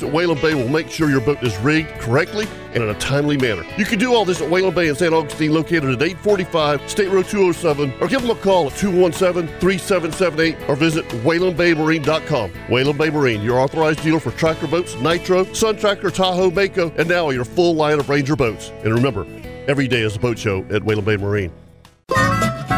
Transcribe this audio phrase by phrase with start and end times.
[0.00, 3.36] at Whalen Bay will make sure your boat is rigged correctly and in a timely
[3.36, 3.64] manner.
[3.76, 5.12] You can do all this at Whalen Bay in St.
[5.12, 10.76] Augustine, located at 845 State Road 207, or give them a call at 217-3778 or
[10.76, 12.52] visit whalenbaymarine.com.
[12.70, 17.08] Whalen Bay Marine, your authorized dealer for tracker boats, Nitro, Sun Tracker, Tahoe, Mako, and
[17.08, 18.70] now your full line of Ranger boats.
[18.84, 19.26] And remember,
[19.66, 21.52] every day is a boat show at Whalen Bay Marine.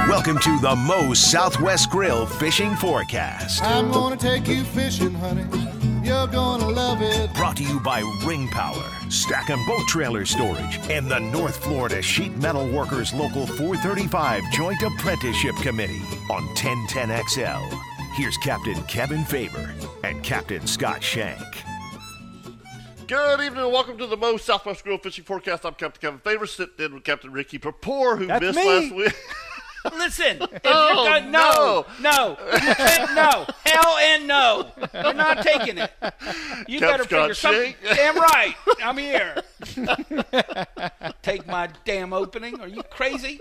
[0.08, 3.62] Welcome to the Moe's Southwest Grill Fishing Forecast.
[3.62, 5.73] I'm gonna take you fishing, honey.
[6.04, 7.32] You're gonna love it.
[7.34, 12.02] Brought to you by Ring Power, Stack and Boat Trailer Storage, and the North Florida
[12.02, 17.80] Sheet Metal Workers Local 435 Joint Apprenticeship Committee on 1010XL.
[18.16, 19.72] Here's Captain Kevin Favor
[20.04, 21.42] and Captain Scott Shank.
[23.08, 25.64] Good evening and welcome to the Mo Southwest Grill Fishing Forecast.
[25.64, 28.66] I'm Captain Kevin Favor, sitting in with Captain Ricky Papore, who That's missed me.
[28.68, 29.16] last week.
[29.92, 34.70] Listen, if Oh, you're gonna, no, no, you can't, no, hell and no.
[34.94, 35.92] You're not taking it.
[36.66, 37.74] You Cap better figure something.
[37.82, 37.96] Shank.
[37.96, 39.42] Damn right, I'm here.
[41.22, 42.60] Take my damn opening.
[42.60, 43.38] Are you crazy?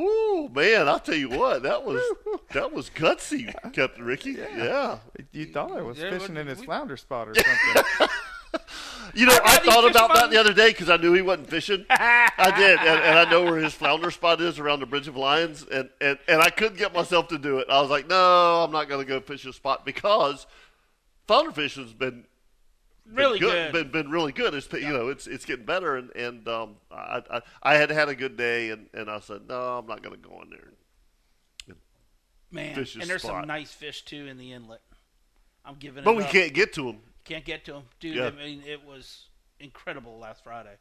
[0.00, 2.00] Ooh, man, I'll tell you what, that was
[2.52, 4.32] that was gutsy, Captain Ricky.
[4.32, 4.98] Yeah.
[5.32, 7.34] You thought I was Yeah, fishing what- in his we- flounder spot or
[7.98, 8.08] something.
[9.14, 11.84] You know, I thought about that the other day because I knew he wasn't fishing.
[11.90, 15.16] I did, and, and I know where his flounder spot is around the Bridge of
[15.16, 17.66] Lions, and, and, and I couldn't get myself to do it.
[17.70, 20.46] I was like, no, I'm not going to go fish a spot because
[21.26, 22.24] flounder fishing's been
[23.06, 23.72] been Really good.
[23.72, 24.52] Been been really good.
[24.52, 28.08] It's you know it's it's getting better, and and um, I, I I had had
[28.10, 30.68] a good day, and, and I said, no, I'm not going to go in there.
[32.50, 33.42] Man, and there's spot.
[33.42, 34.80] some nice fish too in the inlet.
[35.64, 36.30] I'm giving up But we up.
[36.30, 36.98] can't get to them.
[37.28, 38.16] Can't get to them, dude.
[38.16, 38.26] Yeah.
[38.26, 39.26] I mean, it was
[39.60, 40.76] incredible last Friday,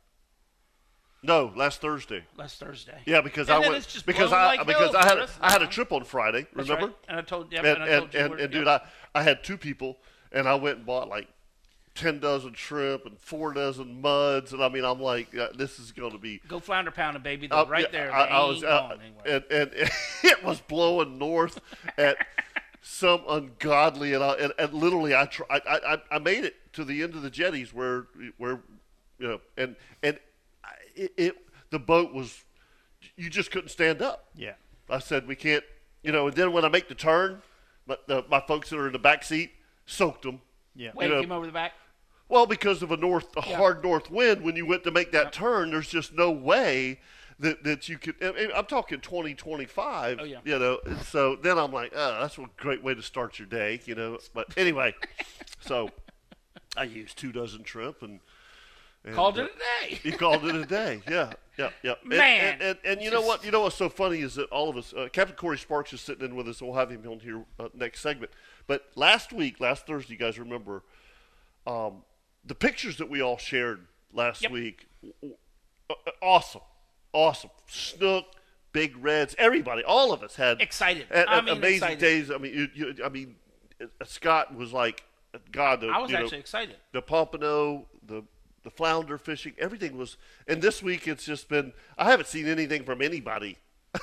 [1.24, 2.24] No, last Thursday.
[2.38, 3.00] last Thursday.
[3.06, 5.52] Yeah, because And I went just because I like because hell I had of I
[5.52, 6.48] had a trip on Friday.
[6.54, 6.88] Remember?
[6.88, 6.96] right.
[7.10, 8.60] And I told, yeah, and and, I and told you and, where- and yeah.
[8.60, 8.82] dude, I
[9.14, 9.98] I had two people,
[10.32, 11.28] and I went and bought like
[11.96, 15.92] ten dozen shrimp and four dozen muds, and I mean, I'm like, uh, this is
[15.92, 16.40] going to be.
[16.48, 17.48] Go flounder pounding, baby.
[17.48, 18.14] They're uh, right yeah, there.
[18.14, 19.72] I, I was, uh, and, and
[20.24, 21.60] it was blowing north
[21.98, 22.18] at
[22.90, 26.86] some ungodly, and I, and, and literally, I, tr- I I I made it to
[26.86, 28.62] the end of the jetties where where
[29.20, 30.18] you know, and and
[30.96, 31.36] it, it
[31.70, 32.46] the boat was,
[33.18, 34.30] you just couldn't stand up.
[34.36, 34.54] yeah.
[34.90, 35.66] I said we can't,
[36.02, 36.28] you know.
[36.28, 37.42] And then when I make the turn,
[37.88, 39.52] my, the, my folks that are in the back seat
[39.86, 40.40] soaked them.
[40.78, 40.92] Yeah.
[40.96, 41.74] Wait, you know- over the back.
[42.30, 43.58] Well, because of a north, a Yeah.
[43.58, 47.00] hard north wind, when you went to make that turn, there's just no way
[47.40, 48.16] that, that you could.
[48.24, 50.18] I'm talking 20, 25.
[50.20, 50.38] Oh, yeah.
[50.44, 53.80] You know, so then I'm like, oh, that's a great way to start your day,
[53.86, 54.18] you know.
[54.34, 54.96] But anyway,
[55.60, 55.90] so
[56.76, 58.20] I used two dozen shrimp and.
[59.04, 59.96] and Called uh, it a day.
[60.04, 61.02] he called it a day.
[61.10, 61.94] Yeah, yeah, yeah.
[62.02, 63.44] And- Man, and and, and you know what?
[63.46, 66.02] You know what's so funny is that all of us, uh, Captain Corey Sparks is
[66.02, 66.62] sitting in with us.
[66.62, 68.32] We'll have him on here uh, next segment.
[68.68, 70.84] But last week, last Thursday, you guys remember
[71.66, 72.04] um,
[72.46, 74.52] the pictures that we all shared last Yep.
[74.52, 74.88] week?
[75.22, 75.36] w-
[75.90, 76.62] uh, Awesome,
[77.18, 77.50] awesome.
[77.68, 78.26] Snook,
[78.72, 81.08] big reds, everybody, all of us had Excited.
[81.12, 82.00] I mean, amazing excited.
[82.00, 82.32] days.
[82.32, 83.36] I mean, you, you, I mean,
[83.82, 85.04] uh, Scott was like,
[85.52, 86.76] God, the, I was you know, actually excited.
[86.94, 88.24] the pompano, the
[88.64, 90.18] the flounder fishing, everything was.
[90.48, 91.74] And this week, it's just been.
[91.98, 93.58] I haven't seen anything from anybody.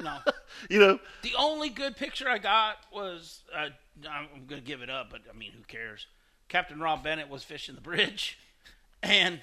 [0.00, 0.18] No.
[0.70, 3.68] You know, The only good picture I got was uh,
[4.10, 6.06] I'm going to give it up, but I mean, who cares?
[6.48, 8.38] Captain Rob Bennett was fishing the bridge,
[9.02, 9.40] and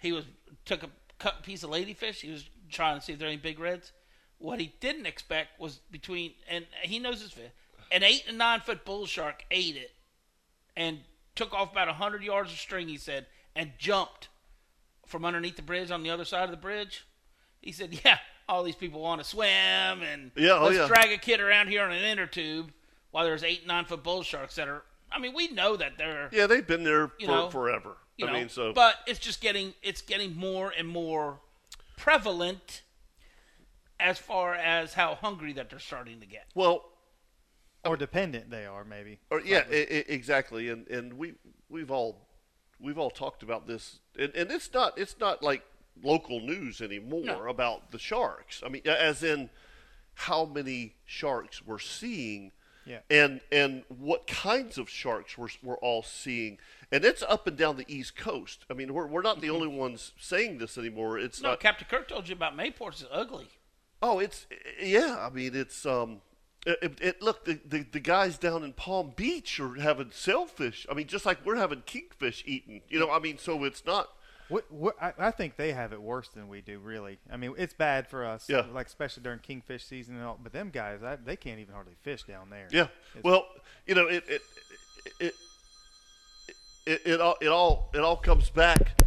[0.00, 0.24] he was
[0.64, 2.20] took a cut piece of ladyfish.
[2.20, 3.92] He was trying to see if there are any big reds.
[4.38, 7.50] What he didn't expect was between, and he knows his fish,
[7.90, 9.92] an eight and nine foot bull shark ate it,
[10.76, 11.00] and
[11.34, 12.88] took off about hundred yards of string.
[12.88, 13.26] He said,
[13.56, 14.28] and jumped
[15.06, 17.04] from underneath the bridge on the other side of the bridge.
[17.60, 18.18] He said, "Yeah,
[18.48, 20.86] all these people want to swim, and Yeah, oh, let's yeah.
[20.86, 22.72] drag a kid around here on an inner tube
[23.10, 24.84] while there's eight, nine foot bull sharks that are.
[25.10, 27.96] I mean, we know that they're, yeah, they've been there for know, forever.
[28.22, 31.40] I know, mean, so but it's just getting it's getting more and more
[31.98, 32.82] prevalent
[34.00, 36.46] as far as how hungry that they're starting to get.
[36.54, 36.84] well,
[37.84, 39.18] Or dependent they are, maybe.
[39.30, 40.68] or yeah, I- I- exactly.
[40.68, 41.34] And and we
[41.68, 42.28] we've all
[42.80, 45.62] we've all talked about this, and, and it's not it's not like
[46.02, 47.48] local news anymore No.
[47.48, 48.62] about the sharks.
[48.64, 49.50] I mean, as in
[50.14, 52.52] how many sharks we're seeing,
[52.88, 53.00] Yeah.
[53.10, 56.58] and and what kinds of sharks we're we're all seeing,
[56.90, 58.64] and it's up and down the East Coast.
[58.70, 61.18] I mean, we're we're not the only ones saying this anymore.
[61.18, 61.60] It's No, not.
[61.60, 63.48] Captain Kirk told you about Mayport's is ugly.
[64.00, 64.46] Oh, it's
[64.82, 65.18] yeah.
[65.20, 66.22] I mean, it's um.
[66.66, 70.86] It, it, it- look the, the the guys down in Palm Beach are having sailfish.
[70.90, 72.80] I mean, just like we're having kingfish eaten.
[72.88, 74.08] You know, I mean, so it's not.
[74.48, 76.78] What, what, I, I think they have it worse than we do.
[76.78, 78.48] Really, I mean, it's bad for us.
[78.48, 78.64] Yeah.
[78.72, 80.38] Like especially during kingfish season and all.
[80.42, 82.66] But them guys, I, they can't even hardly fish down there.
[82.70, 82.82] Yeah.
[83.14, 83.46] It's- Well,
[83.86, 84.42] you know, it it
[85.20, 85.34] it
[86.86, 88.98] it, it all it all it all comes back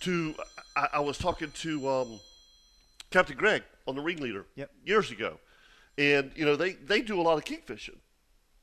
[0.00, 0.34] to
[0.76, 2.20] I, I was talking to um,
[3.10, 4.70] Captain Greg on the Ringleader Yep.
[4.84, 5.38] years ago,
[5.98, 7.98] and you know they they do a lot of kingfishing,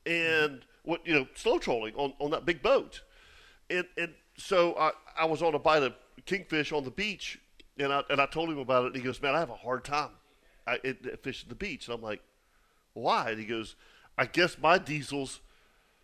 [0.06, 3.02] and what you know slow trolling on on that big boat,
[3.70, 4.12] and and
[4.42, 5.94] so I I was on a bite of
[6.26, 7.38] kingfish on the beach,
[7.78, 9.54] and I and I told him about it, and he goes, man, I have a
[9.54, 10.10] hard time,
[10.66, 12.22] I it, it, fishing the beach, and I'm like,
[12.92, 13.30] why?
[13.30, 13.76] And he goes,
[14.18, 15.40] I guess my diesels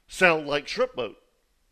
[0.06, 1.16] sound like shrimp boat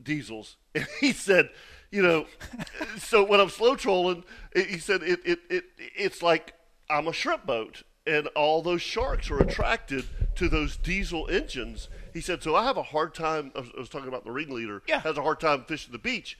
[0.03, 0.57] diesels.
[0.77, 1.49] And he said,
[1.91, 2.27] you know,
[2.99, 4.25] so when I'm slow trolling,
[4.55, 6.53] he said it, it, it it's like
[6.91, 10.05] I'm a shrimp boat, and all those sharks are attracted
[10.35, 11.89] to those diesel engines.
[12.13, 13.53] He said, so I have a hard time.
[13.57, 14.83] I was, I was talking about the ringleader.
[14.87, 15.01] Yeah.
[15.01, 16.37] has a hard time fishing the beach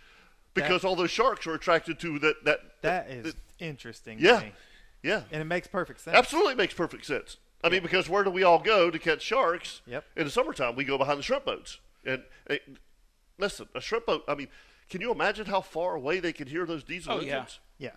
[0.57, 2.45] because all those sharks are attracted to that.
[2.45, 4.19] That that is interesting.
[4.21, 4.53] yeah, To me.
[5.05, 5.23] yeah.
[5.31, 6.17] And it makes perfect sense.
[6.17, 7.37] Absolutely makes perfect sense.
[7.63, 9.81] I mean, because where do we all go to catch sharks?
[9.87, 10.05] Yep.
[10.17, 11.79] In the summertime, we go behind the shrimp boats.
[12.05, 12.59] And eh,
[13.39, 14.25] listen, a shrimp boat.
[14.29, 14.49] I mean,
[14.91, 17.37] can you imagine how far away they can hear those diesel Oh, yeah.
[17.39, 17.61] engines?
[17.79, 17.91] Yeah.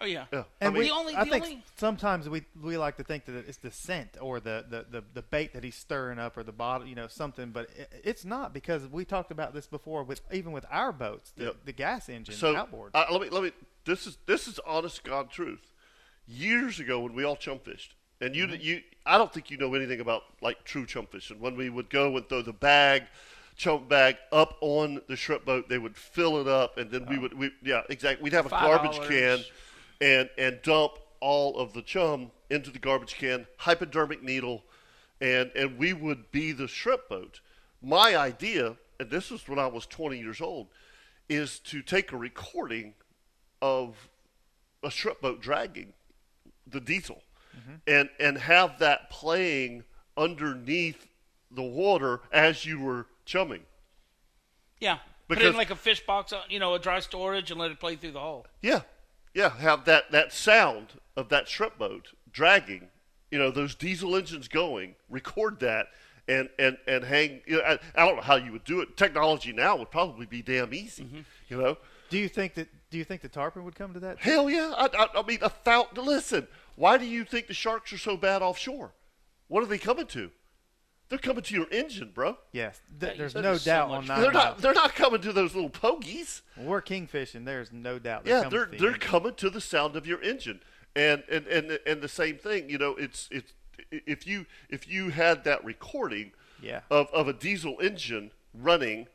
[0.00, 0.26] Oh yeah.
[0.32, 0.44] Yeah.
[0.60, 3.24] And I mean, we, only- I the think only- sometimes we we like to think
[3.26, 6.42] that it's the scent or the, the, the, the bait that he's stirring up or
[6.42, 7.50] the bottle, you know, something.
[7.50, 11.32] But it, it's not because we talked about this before with even with our boats,
[11.36, 11.56] the, Yep.
[11.64, 12.90] the gas engine so outboard.
[12.94, 13.52] uh, let me let me.
[13.86, 15.72] This is this is honest God truth.
[16.28, 19.72] Years ago, when we all chum fished, and you you, I don't think you know
[19.74, 21.38] anything about like true chum fishing.
[21.40, 23.04] When we would go and throw the bag,
[23.56, 27.16] chum bag up on the shrimp boat, they would fill it up, and then we
[27.16, 28.24] would we yeah exactly.
[28.24, 29.38] We'd have a Five garbage can,
[30.00, 34.64] and and dump all of the chum into the garbage can, hypodermic needle,
[35.20, 37.40] and and we would be the shrimp boat.
[37.82, 40.68] My idea, and this was when I was 20 years old,
[41.28, 42.94] is to take a recording
[43.60, 44.08] of
[44.82, 45.92] a shrimp boat dragging
[46.66, 47.22] the diesel
[47.86, 49.84] and and have that playing
[50.16, 51.06] underneath
[51.50, 53.62] the water as you were chumming.
[54.80, 54.98] Yeah.
[55.28, 57.72] Put it in like a fish box, uh, you know, a dry storage, and let
[57.72, 58.46] it play through the hole.
[58.62, 58.82] Yeah,
[59.36, 62.88] yeah, have that that sound of that shrimp boat dragging,
[63.30, 64.94] you know, those diesel engines going.
[65.10, 65.88] Record that
[66.26, 67.42] and and and hang.
[67.46, 68.96] You know, I, I don't know how you would do it.
[68.96, 71.04] Technology now would probably be damn easy.
[71.04, 71.20] Mm-hmm.
[71.50, 71.76] You know,
[72.08, 74.18] do you think that do you think the tarpon would come to that?
[74.18, 74.72] hell yeah.
[74.74, 75.98] I, I, I mean, a thousand.
[75.98, 78.94] Listen, why do you think the sharks are so bad offshore?
[79.48, 80.30] What are they coming to?
[81.08, 82.36] They're coming to your engine, bro.
[82.52, 84.44] Yes, th- you there's no there's so doubt on nine They're not.
[84.52, 84.60] miles.
[84.62, 86.40] They're not coming to those little pogies.
[86.56, 87.44] When we're kingfishing.
[87.44, 88.24] There's no doubt.
[88.24, 89.00] They're yeah, coming they're to the they're engine.
[89.00, 90.60] coming to the sound of your engine,
[90.96, 92.68] and and and and the same thing.
[92.68, 93.52] You know, it's it's
[93.90, 96.80] if you if you had that recording Yeah.
[96.90, 99.06] of of a diesel engine running,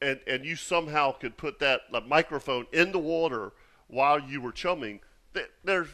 [0.00, 3.52] and and you somehow could put that like, microphone in the water
[3.86, 5.00] while you were chumming,
[5.34, 5.88] th- there's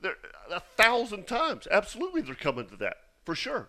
[0.00, 0.14] there
[0.48, 1.66] a thousand times.
[1.72, 3.68] Absolutely, they're coming to that for sure.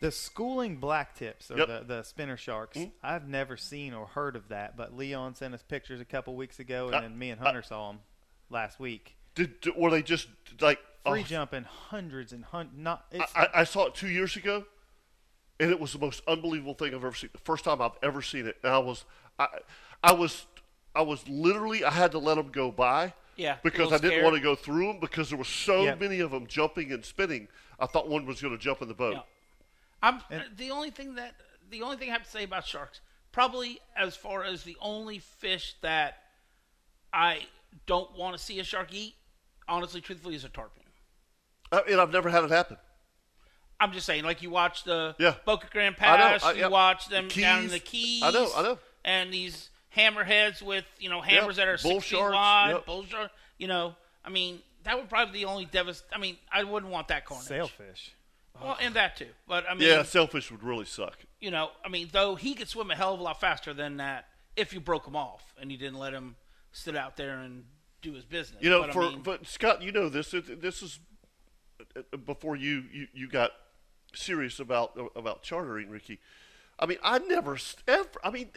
[0.00, 1.66] The schooling black tips or Yep.
[1.66, 2.76] the, the spinner sharks.
[2.78, 2.92] Mhm.
[3.02, 6.60] I've never seen or heard of that, but Leon sent us pictures a couple weeks
[6.60, 8.00] ago, and Uh, then me and Hunter saw them
[8.48, 9.16] last week.
[9.34, 10.28] Did, did were they just
[10.60, 12.76] like Free oh, jumping hundreds and hundreds.
[12.78, 14.66] Not it's I, I saw it two years ago,
[15.58, 17.30] and it was the most unbelievable thing I've ever seen.
[17.32, 19.04] The first time I've ever seen it, and I was,
[19.38, 19.46] I,
[20.04, 20.46] I was,
[20.94, 23.14] I was literally, I had to let them go by.
[23.36, 24.24] Yeah, Because I didn't scared.
[24.24, 26.00] want to go through them because there were so Yep.
[26.00, 27.46] many of them jumping and spinning.
[27.78, 29.14] I thought one was going to jump in the boat.
[29.14, 29.22] Yeah.
[30.02, 30.20] I'm
[30.56, 31.34] the only thing that
[31.70, 33.00] the only thing I have to say about sharks,
[33.32, 36.18] probably as far as the only fish that
[37.12, 37.46] I
[37.86, 39.14] don't want to see a shark eat,
[39.68, 40.82] honestly, truthfully, is a tarpon.
[41.70, 42.76] Uh, I mean, I've never had it happen.
[43.80, 45.34] I'm just saying, like you watch the Yeah.
[45.44, 46.66] Boca Grande I know, Pass, I- you yeah.
[46.68, 48.22] watch them The down in the Keys.
[48.22, 48.78] I know, I know.
[49.04, 52.86] And these hammerheads with you know hammers that are bull six feet sharks, wide, yep.
[52.86, 53.30] bull shark.
[53.56, 56.02] You know, I mean, that would probably be the only devast.
[56.12, 57.46] I mean, I wouldn't want that carnage.
[57.46, 58.12] sailfish.
[58.62, 59.28] Well, and that too.
[59.46, 61.18] But I mean, Yeah, sailfish would really suck.
[61.40, 63.98] you know, I mean, though he could swim a hell of a lot faster than
[63.98, 66.36] that if you broke him off and you didn't let him
[66.72, 67.64] sit out there and
[68.02, 68.62] do his business.
[68.62, 70.32] You know, but, I for mean, but Scott, you know this.
[70.32, 70.98] This is
[71.96, 73.52] uh, before you you, you got
[74.14, 76.18] serious about about chartering, Ricky.
[76.80, 78.08] I mean, I never ever.
[78.22, 78.50] I mean,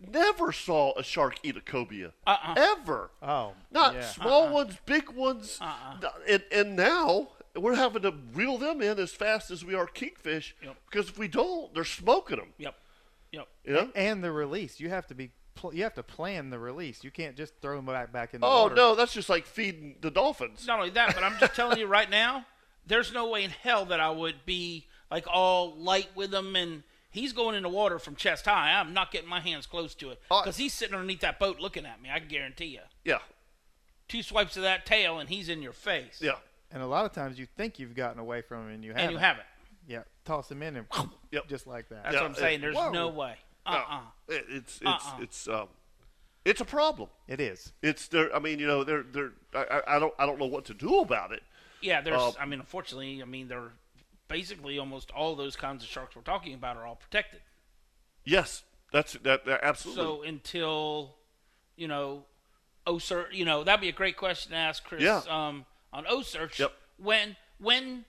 [0.00, 2.54] never saw a shark eat a cobia Uh-uh.
[2.56, 3.10] ever.
[3.22, 4.00] Oh, Not yeah.
[4.02, 5.58] small ones, big ones.
[5.60, 6.08] Uh-uh.
[6.28, 7.28] And, and now
[7.62, 10.76] we're having to reel them in as fast as we are kingfish Yep.
[10.90, 12.52] because if we don't, they're smoking them.
[12.58, 12.74] Yep.
[13.32, 13.48] Yep.
[13.64, 13.90] You know?
[13.94, 14.80] and the release.
[14.80, 15.30] You have to be.
[15.54, 17.02] Pl- you have to plan the release.
[17.02, 18.74] You can't just throw them back back in the Oh water.
[18.76, 20.64] no, that's just like feeding the dolphins.
[20.66, 22.46] Not only that, but I'm just telling you right now,
[22.86, 26.84] there's no way in hell that I would be like all light with him and
[27.10, 28.78] he's going in the water from chest high.
[28.78, 31.58] I'm not getting my hands close to it uh, because he's sitting underneath that boat
[31.58, 32.08] looking at me.
[32.08, 32.80] I can guarantee you.
[33.04, 33.18] Yeah,
[34.06, 36.20] Two swipes of that tail and he's in your face.
[36.22, 36.36] yeah,
[36.70, 39.04] And a lot of times you think you've gotten away from him and you haven't.
[39.04, 39.46] And you haven't.
[39.86, 40.86] Yeah, toss him in and
[41.32, 41.48] Yep.
[41.48, 42.04] just like that.
[42.04, 42.60] That's Yeah, what I'm saying.
[42.60, 42.90] There's Whoa.
[42.90, 43.36] no way.
[43.66, 44.00] No, Uh-uh.
[44.28, 45.18] it- it's it's Uh-uh.
[45.20, 45.68] it's um,
[46.44, 47.08] it's a problem.
[47.26, 47.72] It is.
[47.82, 48.34] It's there.
[48.34, 49.32] I mean, you know, they're they're.
[49.54, 51.42] I, I- I don't I don't know what to do about it.
[51.80, 52.20] Yeah, there's.
[52.20, 53.72] Uh, I mean, unfortunately, I mean, they're
[54.28, 57.40] basically almost all those kinds of sharks we're talking about are all protected.
[58.24, 60.02] Yes, that's that, that absolutely.
[60.04, 61.14] So until,
[61.76, 62.24] you know,
[62.86, 65.22] oh sir, you know, that'd be a great question to ask Chris Yeah.
[65.28, 66.58] um, on OSERCH.
[66.58, 66.72] Yep.
[66.98, 68.04] When when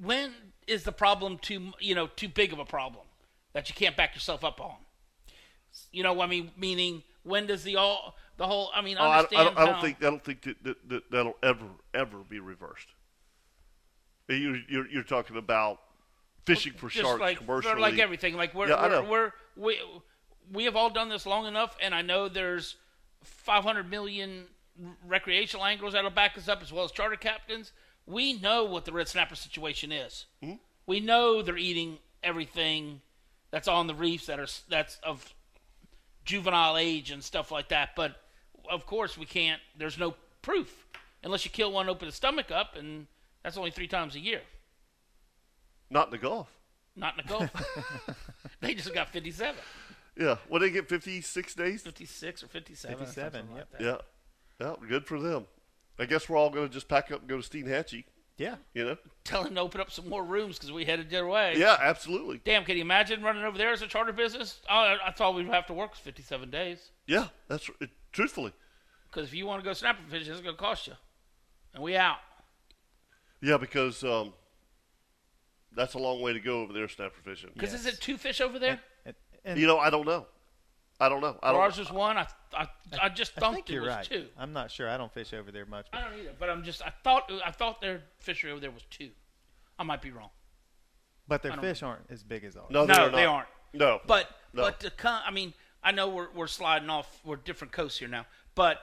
[0.00, 0.34] when
[0.66, 3.04] is the problem too you know too big of a problem
[3.52, 4.76] that you can't back yourself up on?
[5.92, 8.70] You know, I mean, meaning when does the all the whole?
[8.74, 10.88] I mean, Oh, I, I understand don't, I don't think I don't think that, that,
[10.88, 12.88] that that'll ever ever be reversed.
[14.28, 15.80] You you're, you're talking about
[16.46, 17.80] fishing for just sharks like commercially.
[17.80, 18.36] like everything.
[18.36, 19.80] Like we're Yeah, we're, we're we
[20.52, 22.76] we have all done this long enough, and I know there's
[23.24, 24.46] 500 million
[25.06, 27.72] recreational anglers that'll back us up, as well as charter captains.
[28.06, 30.26] We know what the red snapper situation is.
[30.42, 30.54] Hmm?
[30.86, 33.00] We know they're eating everything
[33.50, 35.34] that's on the reefs that are that's of
[36.24, 37.90] juvenile age and stuff like that.
[37.94, 38.16] But
[38.70, 39.60] of course, we can't.
[39.76, 40.86] There's no proof
[41.22, 43.06] unless you kill one, open the stomach up, and
[43.42, 44.40] that's only three times a year.
[45.90, 46.48] Not in the Gulf.
[46.96, 48.16] Not in the Gulf.
[48.60, 49.56] they just got 57.
[50.16, 51.82] Yeah, when they get 56 days.
[51.82, 52.98] 56 or 57.
[52.98, 53.68] 57, something yep.
[53.70, 53.84] like that.
[53.84, 53.96] Yeah,
[54.60, 55.46] yeah, good for them.
[55.98, 58.04] I guess we're all going to just pack up and go to Steinhatchee.
[58.38, 58.56] Yeah.
[58.72, 58.96] You know?
[59.24, 61.54] Tell him to open up some more rooms because we headed their way.
[61.58, 62.40] Yeah, absolutely.
[62.42, 64.60] Damn, can you imagine running over there as a charter business?
[64.68, 66.90] Oh, I, I thought we'd have to work 57 days.
[67.06, 68.54] Yeah, that's it, truthfully.
[69.10, 70.94] Because if you want to go snapper fishing, it's going to cost you.
[71.74, 72.16] And we out.
[73.42, 74.32] Yeah, because um,
[75.76, 77.50] that's a long way to go over there snapper fishing.
[77.52, 77.80] Because Yes.
[77.86, 78.80] is it two fish over there?
[79.04, 79.14] And,
[79.44, 80.26] and You know, I don't know.
[81.00, 81.36] I don't know.
[81.42, 81.60] I don't.
[81.60, 82.16] ours was one?
[82.18, 82.68] I, I,
[83.02, 84.04] I just I thumped think it you're was right.
[84.04, 84.26] two.
[84.38, 84.88] I'm not sure.
[84.88, 85.86] I don't fish over there much.
[85.92, 88.82] I don't either, but I'm just, I thought I thought their fishery over there was
[88.90, 89.10] two.
[89.78, 90.28] I might be wrong.
[91.26, 92.66] But their I don't- fish aren't as big as ours.
[92.70, 93.34] no, No, they're they not.
[93.34, 93.48] aren't.
[93.72, 94.62] No, But No.
[94.62, 97.20] but to come, I mean, I know we're we're sliding off.
[97.24, 98.26] We're different coasts here now.
[98.54, 98.80] But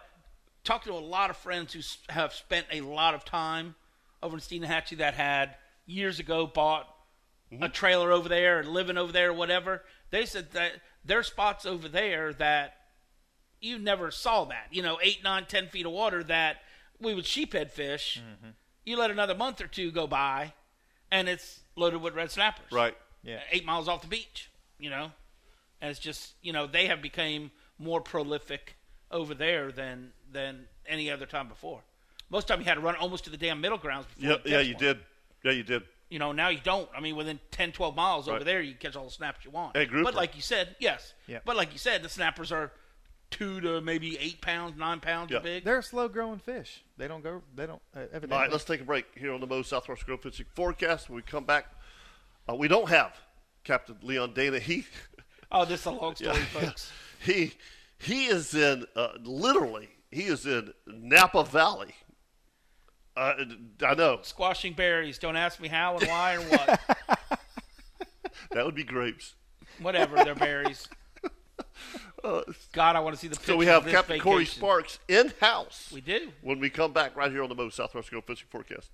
[0.64, 3.76] talking to a lot of friends who s- have spent a lot of time
[4.24, 5.56] over in Steinhatchee that had
[5.86, 6.88] years ago bought
[7.50, 7.64] Mm-hmm.
[7.64, 9.82] a trailer over there and living over there or whatever.
[10.10, 12.76] They said that there are spots over there that
[13.62, 14.68] you never saw that.
[14.72, 16.58] You know, eight, nine, ten feet of water that
[17.00, 18.22] we would sheephead fish.
[18.22, 18.50] Mm-hmm.
[18.86, 20.54] You let another month or two go by,
[21.12, 22.96] and it's loaded with red snappers right.
[23.24, 23.40] Yeah.
[23.52, 24.50] eight miles off the beach,
[24.80, 25.12] you know?
[25.82, 28.76] And it's just, you know, they have become more prolific
[29.12, 31.82] over there than than any other time before.
[32.30, 34.52] Most time you had to run almost to the damn middle grounds before Yeah, you
[34.52, 34.84] yeah, you one.
[34.84, 35.00] did.
[35.44, 35.84] Yeah, you did.
[36.10, 36.90] You know, now you don't.
[36.96, 39.76] I mean, within 10, 12 miles over there, you catch all the snaps you want.
[39.76, 40.06] Hey, grouper.
[40.06, 41.14] But like you said, yes.
[41.28, 41.40] Yeah.
[41.44, 42.72] But like you said, the snappers are
[43.30, 45.40] two to maybe eight pounds, nine pounds Yeah.
[45.40, 45.66] big.
[45.66, 46.82] They're a slow growing fish.
[46.98, 47.42] They don't go.
[47.56, 47.82] They don't.
[47.94, 48.36] Uh, evidently.
[48.36, 51.10] All right, let's take a break here on the Moe's Southwest Grill Fishing Forecast.
[51.10, 51.66] When we come back,
[52.50, 53.14] uh, we don't have
[53.66, 54.60] Captain Leon Dana.
[54.60, 54.86] He,
[55.52, 56.46] Oh, this is a long story, Yeah.
[56.46, 56.92] folks.
[57.22, 57.52] he,
[58.00, 59.90] he is in uh, literally.
[60.10, 61.94] He is in Napa Valley.
[63.18, 63.34] Uh,
[63.84, 65.18] I know Squashing berries.
[65.18, 66.80] Don't ask me how and why or what.
[68.52, 69.34] that would be grapes.
[69.82, 70.88] Whatever, they're berries.
[72.74, 74.46] God, I want to see the picture So we have Captain Corey.
[74.46, 75.90] Sparks in house.
[75.92, 76.32] We do.
[76.42, 78.92] when we come back right here on the Moe's Southwest Grill Fishing Forecast.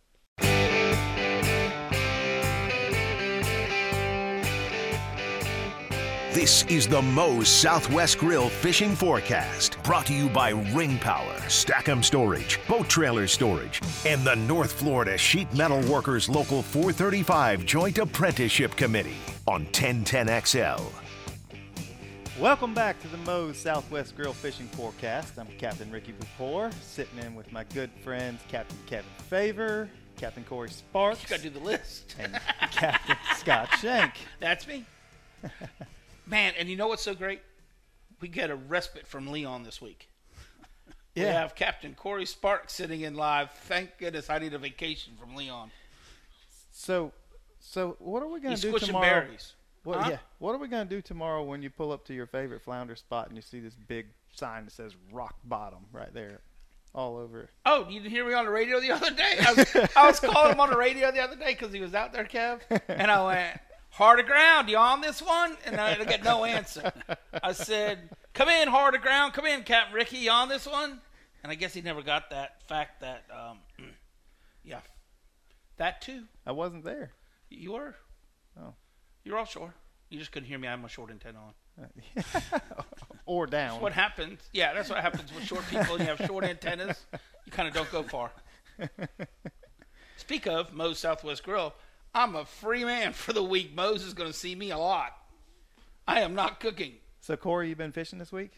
[6.33, 12.03] This is the Moe's Southwest Grill Fishing Forecast, brought to you by Ring Power, Stack'em
[12.03, 18.75] Storage, Boat Trailer Storage, and the North Florida Sheet Metal Workers Local 435 Joint Apprenticeship
[18.75, 20.81] Committee on 1010XL.
[22.39, 25.37] Welcome back to the Moe's Southwest Grill Fishing Forecast.
[25.37, 29.87] I'm Captain Ricky Bupor, sitting in with my good friends Captain Kevin Favor,
[30.17, 32.15] Captain Corey Sparks, You got to do the list.
[32.17, 32.33] and
[32.71, 34.13] Captain Scott Shank.
[34.39, 34.83] That's me.
[36.25, 37.41] Man, and you know what's so great?
[38.21, 40.09] We get a respite from Leon this week.
[41.15, 43.51] We have Captain Corey Sparks sitting in live.
[43.51, 45.69] Thank goodness I need a vacation from Leon.
[46.71, 47.11] So,
[47.59, 49.21] so what are we going to do tomorrow?
[49.21, 49.53] berries.
[49.83, 49.99] What?
[49.99, 50.09] Huh?
[50.11, 50.17] Yeah.
[50.39, 53.27] What are we gonna do tomorrow when you pull up to your favorite flounder spot
[53.27, 56.39] and you see this big sign that says "Rock Bottom" right there,
[56.95, 57.49] all over it?
[57.65, 59.37] Oh, you didn't hear me on the radio the other day?
[59.45, 61.93] I was, I was calling him on the radio the other day because he was
[61.93, 62.61] out there, Kev.
[62.87, 63.59] And I went,
[63.93, 65.55] hard to ground, you on this one?
[65.65, 66.91] And I get no answer.
[67.41, 69.33] I said, come in, hard to ground.
[69.33, 70.99] Come in, Captain Ricky, you on this one?
[71.43, 73.59] And I guess he never got that fact that, um,
[74.63, 74.79] yeah,
[75.77, 76.23] that too.
[76.45, 77.11] I wasn't there.
[77.49, 77.95] You were.
[78.59, 78.73] Oh.
[79.23, 79.73] You're offshore.
[80.09, 80.67] You just couldn't hear me.
[80.67, 81.53] I had my short antenna on.
[83.25, 83.81] or down.
[83.81, 84.41] What happens?
[84.53, 85.97] Yeah, that's what happens with short people.
[85.97, 87.05] You have short antennas.
[87.45, 88.31] You kind of don't go far.
[90.17, 91.73] Speak of Moe's Southwest Grill,
[92.15, 93.75] I'm a free man for the week.
[93.75, 95.13] Moses is going to see me a lot.
[96.07, 96.93] I am not cooking.
[97.21, 98.51] So Corey, you been fishing this week?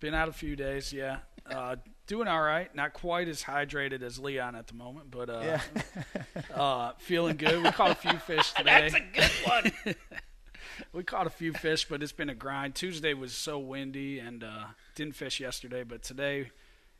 [0.00, 1.18] Been out a few days, yeah.
[1.50, 2.74] Uh, doing all right.
[2.74, 5.60] Not quite as hydrated as Leon at the moment, but uh, Yeah.
[6.54, 7.62] uh, feeling good.
[7.62, 8.88] We caught a few fish today.
[8.90, 9.94] That's a good one.
[10.92, 12.74] we caught a few fish, but it's been a grind.
[12.74, 16.50] Tuesday was so windy and uh, didn't fish yesterday, but today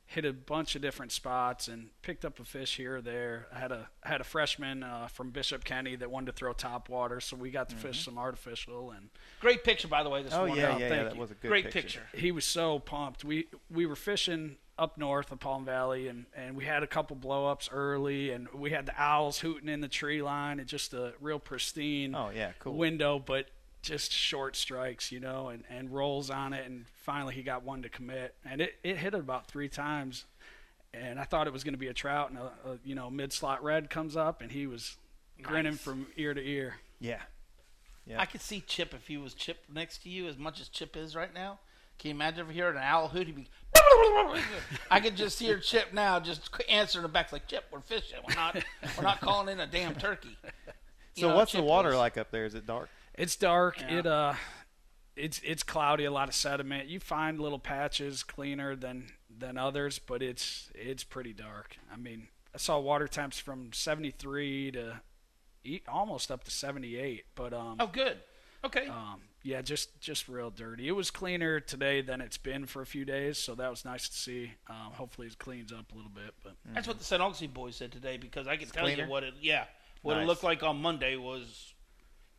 [0.07, 3.47] hit a bunch of different spots and picked up a fish here or there.
[3.55, 6.53] I had a I had a freshman uh, from Bishop Kenny that wanted to throw
[6.53, 9.09] top water, so we got to fish some artificial and
[9.41, 10.57] Great picture, by the way, this Oh morning.
[10.57, 10.89] yeah, Oh, yeah, yeah.
[10.89, 11.21] thank That you.
[11.21, 12.01] was a good Great picture.
[12.01, 12.17] picture.
[12.19, 13.25] he was so pumped.
[13.25, 17.17] We we were fishing up north of Palm Valley, and, and we had a couple
[17.17, 21.15] blowups early, and we had the owls hooting in the tree line, and just a
[21.21, 22.75] real pristine Oh yeah, cool.
[22.75, 23.47] window, but
[23.85, 27.83] just short strikes, you know, and, and rolls on it, and finally he got one
[27.83, 30.25] to commit, and it, it hit it about three times,
[30.95, 33.11] and I thought it was going to be a trout, and a, a you know
[33.11, 34.97] mid slot red comes up, and he was
[35.43, 36.77] grinning from ear to ear.
[36.99, 37.21] Yeah.
[38.07, 38.21] Yeah.
[38.21, 40.97] I could see Chip if he was Chip next to you as much as Chip
[40.97, 41.59] is right now.
[41.99, 43.27] Can you imagine if he heard an owl hoot?
[43.27, 43.49] He'd be.
[44.91, 48.19] I could just hear Chip now just answering the back like Chip, we're fishing.
[48.27, 48.57] We're not.
[48.97, 50.37] We're not calling in a damn turkey.
[51.15, 51.97] You So know, what's the water is.
[51.97, 52.45] like up there?
[52.45, 52.89] Is it dark?
[53.17, 53.81] It's dark.
[53.81, 53.99] Yeah.
[53.99, 54.35] It uh,
[55.17, 56.05] it's it's cloudy.
[56.05, 56.89] A lot of sediment.
[56.89, 61.77] You find little patches cleaner than than others, but it's it's pretty dark.
[61.93, 65.01] I mean, I saw water temps from 73 to
[65.89, 67.25] almost up to 78.
[67.35, 68.19] But um, Oh, good.
[68.65, 68.87] Okay.
[68.89, 70.89] um, yeah, just just real dirty.
[70.89, 74.09] It was cleaner today than it's been for a few days, so that was nice
[74.09, 74.53] to see.
[74.71, 76.35] Um, hopefully, it cleans up a little bit.
[76.43, 77.21] But That's what the St.
[77.21, 79.05] Augustine boys said today because I can tell cleaner?
[79.05, 79.35] you what it.
[79.41, 79.65] Yeah,
[80.03, 81.75] what it looked like on Monday was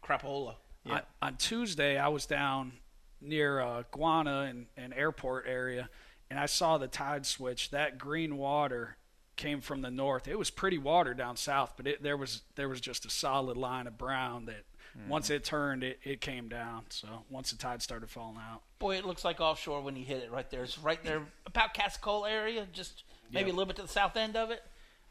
[0.04, 0.56] crapola.
[0.86, 0.94] Yeah.
[0.94, 2.74] on, on Tuesday, I was down
[3.22, 5.90] near uh, Guana and, and airport area,
[6.30, 7.72] and I saw the tide switch.
[7.72, 8.98] That green water
[9.36, 10.28] came from the north.
[10.28, 13.58] It was pretty water down south, but it, there was there was just a solid
[13.58, 14.64] line of brown that
[15.10, 16.84] once it turned, it, it came down.
[16.90, 20.24] So once the tide started falling out, Boy, it looks like offshore when you hit
[20.24, 20.64] it right there.
[20.64, 24.36] It's right there about Cascole area, just maybe a little bit to the south end
[24.36, 24.64] of it.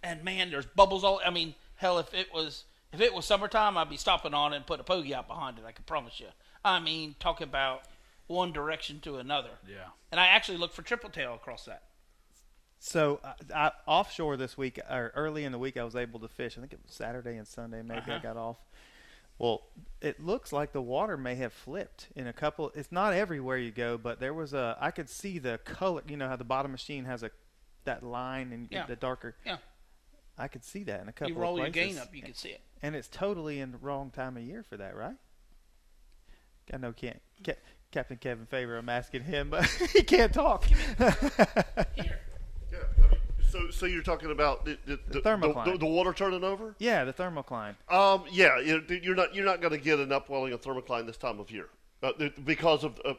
[0.03, 1.21] And man, there's bubbles all.
[1.25, 4.57] I mean, hell, if it was if it was summertime, I'd be stopping on it
[4.57, 5.65] and put a pogie out behind it.
[5.67, 6.29] I can promise you.
[6.65, 7.83] I mean, talk about
[8.27, 9.51] one direction to another.
[9.69, 9.89] yeah.
[10.11, 11.83] And I actually looked for triple tail across that.
[12.79, 13.35] So I,
[13.67, 16.57] I, offshore this week, or early in the week, I was able to fish.
[16.57, 17.83] I think it was Saturday and Sunday.
[17.83, 18.19] Maybe I Uh-huh.
[18.23, 18.57] got off.
[19.39, 19.63] Well,
[20.01, 22.71] it looks like the water may have flipped in a couple.
[22.75, 24.77] It's not everywhere you go, but there was a.
[24.81, 26.03] I could see the color.
[26.07, 27.31] You know how the bottom machine has a
[27.85, 28.87] that line and Yeah.
[28.87, 29.35] the darker.
[29.45, 29.57] Yeah.
[30.39, 31.95] I could see that in a couple You roll of your places.
[31.95, 32.61] gain up, you can see it.
[32.83, 35.17] and it's totally in the wrong time of year for that, right?
[36.73, 37.55] I know can't Ca-
[37.93, 38.77] Captain Kevin Favor.
[38.77, 40.65] I'm asking him, but he can't talk.
[40.65, 40.79] Here.
[42.73, 43.19] Yeah, I mean,
[43.51, 45.67] so so you're talking about the the, the, thermocline.
[45.73, 46.75] the, the water turning over?
[46.79, 47.75] yeah, the thermocline.
[47.89, 51.17] Um, yeah, you- you're not you're not going to get an upwelling of thermocline this
[51.19, 51.69] time of year
[52.03, 52.13] uh,
[52.45, 53.15] because of uh,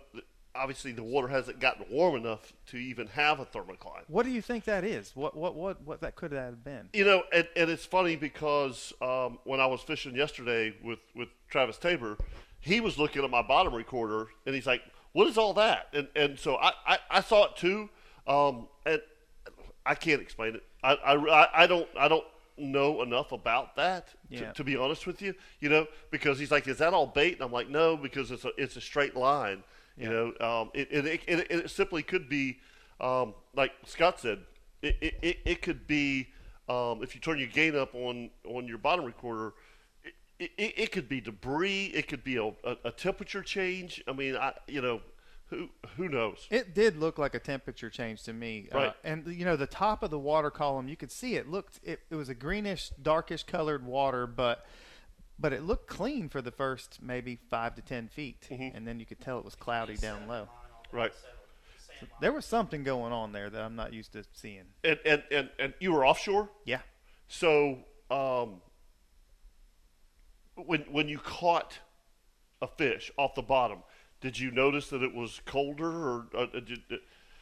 [0.56, 4.04] obviously the water hasn't gotten warm enough to even have a thermocline.
[4.08, 5.12] What do you think that is?
[5.16, 6.90] What what what what that could that have been?
[6.94, 11.30] You know, and, and it's funny because um, when I was fishing yesterday with, with
[11.50, 12.18] Travis Tabor,
[12.60, 14.82] he was looking at my bottom recorder and he's like,
[15.14, 17.90] "What is all that?" And and so I, I, I saw it too,
[18.28, 19.02] um, and
[19.86, 20.64] I can't explain it.
[20.84, 22.24] I, I, I don't I don't
[22.58, 24.40] know enough about that Yeah.
[24.48, 25.34] to, to be honest with you.
[25.60, 28.46] You know, because he's like, "Is that all bait?" And I'm like, "No," because it's
[28.46, 29.64] a it's a straight line.
[29.98, 32.60] You know, um, it, it, it, it, simply could be,
[33.00, 34.40] um, like Scott said,
[34.82, 36.28] it, it, it, could be
[36.68, 39.54] um, if you turn your gain up on, on your bottom recorder,
[40.40, 41.86] it, it, it could be debris.
[41.94, 44.04] It could be a, a, a temperature change.
[44.08, 45.02] I mean, I you know,
[45.48, 46.48] who who knows?
[46.50, 48.68] It did look like a temperature change to me.
[48.74, 48.94] Uh, Right.
[49.04, 52.02] and you know, the top of the water column, you could see it looked it,
[52.10, 54.66] it was a greenish, darkish colored water, but
[55.40, 59.06] but it looked clean for the first maybe five to ten feet, and then you
[59.06, 60.48] could tell it was cloudy down low.
[60.92, 61.12] Right.
[62.20, 64.64] There was something going on there that I'm not used to seeing.
[64.84, 66.82] And and and, and you were offshore, Yeah.
[67.28, 67.80] so
[68.12, 68.62] um,
[70.56, 71.80] when when you caught
[72.62, 73.80] a fish off the bottom,
[74.22, 76.84] did you notice that it was colder or uh, did,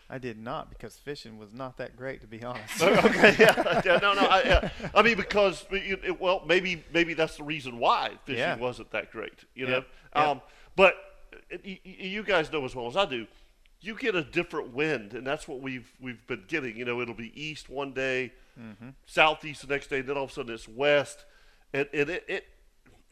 [0.09, 2.81] I did not because fishing was not that great to be honest.
[2.81, 4.21] okay, yeah, yeah, no, no.
[4.21, 4.69] I, yeah.
[4.93, 8.57] I mean, because it, well, maybe maybe that's the reason why fishing Yeah.
[8.57, 9.83] wasn't that great, you know.
[10.13, 10.41] Um,
[10.75, 10.95] but
[11.63, 13.27] you guys know as well as I do,
[13.81, 16.75] you get a different wind, and that's what we've we've been getting.
[16.77, 18.89] You know, it'll be east one day, Mm-hmm.
[19.07, 21.25] southeast the next day, and then all of a sudden it's west,
[21.73, 22.45] and, and it, it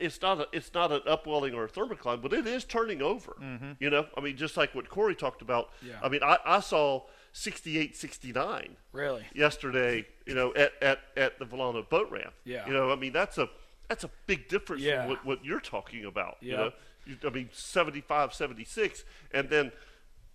[0.01, 3.35] it's not a it's not an upwelling or a thermocline, but it is turning over.
[3.41, 3.71] Mm-hmm.
[3.79, 5.69] You know, I mean, just like what Corey talked about.
[5.81, 5.93] Yeah.
[6.03, 9.25] I mean, I, I saw 68, 69 Really?
[9.33, 12.33] yesterday, you know, at, at, at the Vilano boat ramp.
[12.43, 12.67] Yeah.
[12.67, 13.47] You know, I mean, that's a
[13.87, 15.01] that's a big difference Yeah.
[15.01, 16.37] from what, what you're talking about.
[16.41, 16.57] You Yeah.
[16.57, 16.71] know,
[17.05, 19.03] you, I mean, 75, 76.
[19.33, 19.71] And then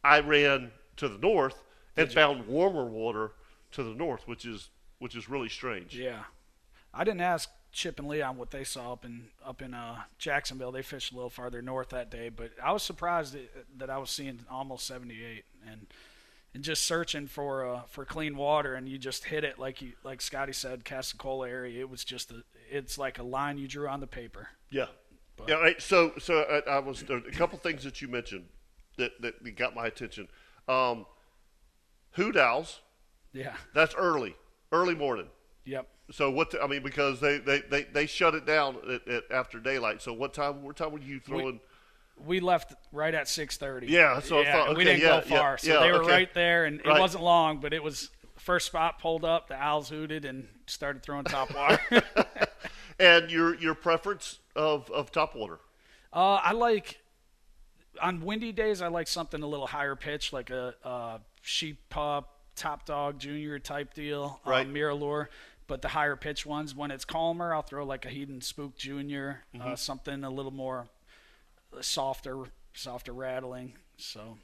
[0.05, 1.63] I ran to the north
[1.97, 3.33] and found warmer water
[3.73, 5.95] to the north, which is which is really strange.
[5.95, 6.23] Yeah.
[6.95, 10.73] I didn't ask Chip and Leon what they saw up in up in uh, Jacksonville.
[10.73, 13.99] They fished a little farther north that day, but I was surprised that, that I
[13.99, 15.87] was seeing almost 78 and
[16.55, 19.93] and just searching for uh, for clean water and you just hit it like you
[20.05, 21.81] like Scotty said, Casacola area.
[21.81, 24.49] It was just a it's like a line you drew on the paper.
[24.71, 24.87] Yeah.
[25.47, 25.57] Yeah.
[25.57, 25.81] Right.
[25.83, 28.47] So, so I, I was there a couple things that you mentioned
[28.97, 30.29] that that got my attention.
[30.67, 31.05] Um,
[32.13, 32.81] hoot owls.
[33.33, 33.55] Yeah.
[33.75, 34.35] That's early,
[34.73, 35.29] early morning.
[35.67, 35.87] Yep.
[36.11, 36.55] So what?
[36.63, 40.03] I mean, because they, they, they, they shut it down at, at, after daylight.
[40.03, 40.63] So what time?
[40.63, 41.61] What time were you throwing?
[42.25, 43.89] We left right at 6:30.
[43.89, 44.69] Yeah, so yeah, thought.
[44.69, 46.11] and we didn't yeah, go yeah, far, so yeah, they were okay.
[46.13, 46.97] right there, and Right.
[46.97, 49.49] it wasn't long, but it was first spot pulled up.
[49.49, 51.79] The owls hooted and started throwing top water.
[53.01, 55.59] and your your preference of of top water.
[56.13, 57.01] uh, I like
[58.01, 58.81] on windy days.
[58.81, 63.59] I like something a little higher pitch, like a, a She Pup, top dog, junior
[63.59, 64.67] type deal, Right.
[64.67, 65.27] um, MirrOlure.
[65.69, 69.43] But the higher pitch ones, when it's calmer, I'll throw like a Heddon Spook Junior,
[69.55, 69.69] Mm-hmm.
[69.73, 70.87] uh, something a little more
[71.81, 73.75] softer, softer rattling.
[73.97, 74.39] So,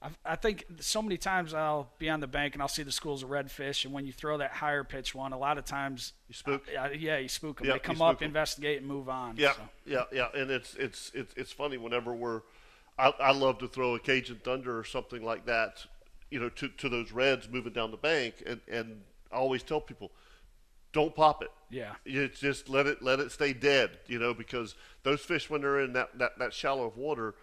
[0.00, 2.92] I, I think so many times I'll be on the bank and I'll see the
[2.92, 6.12] schools of redfish, and when you throw that higher pitch one, a lot of times
[6.28, 6.64] You spook?
[6.78, 7.66] uh, yeah, you spook them.
[7.66, 8.28] Yeah, they come up, up, 'em.
[8.28, 9.36] investigate, and move on.
[9.36, 9.60] Yeah, so.
[9.86, 10.28] yeah, yeah.
[10.34, 12.40] And it's it's it's it's funny whenever we're.
[12.98, 15.86] I, I love to throw a Cajun Thunder or something like that,
[16.30, 19.00] you know, to, to those reds moving down the bank, and and
[19.32, 20.10] I always tell people,
[20.92, 21.50] don't pop it.
[21.70, 21.92] Yeah.
[22.04, 25.80] You just let it let it stay dead, you know, because those fish when they're
[25.80, 27.34] in that, that, that shallow of water,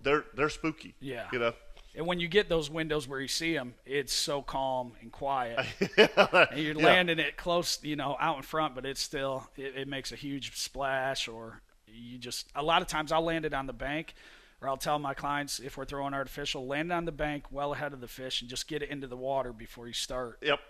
[0.00, 0.94] they're they're spooky.
[1.00, 1.28] Yeah.
[1.32, 1.52] You know.
[1.94, 5.58] And when you get those windows where you see them, it's so calm and quiet.
[5.98, 6.84] and you're Yeah.
[6.86, 10.16] landing it close, you know, out in front, but it's still it, it makes a
[10.16, 11.28] huge splash.
[11.28, 14.14] Or you just a lot of times I'll land it on the bank,
[14.62, 17.92] or I'll tell my clients if we're throwing artificial, land on the bank well ahead
[17.92, 20.60] of the fish and just get it into the water before you start Yep.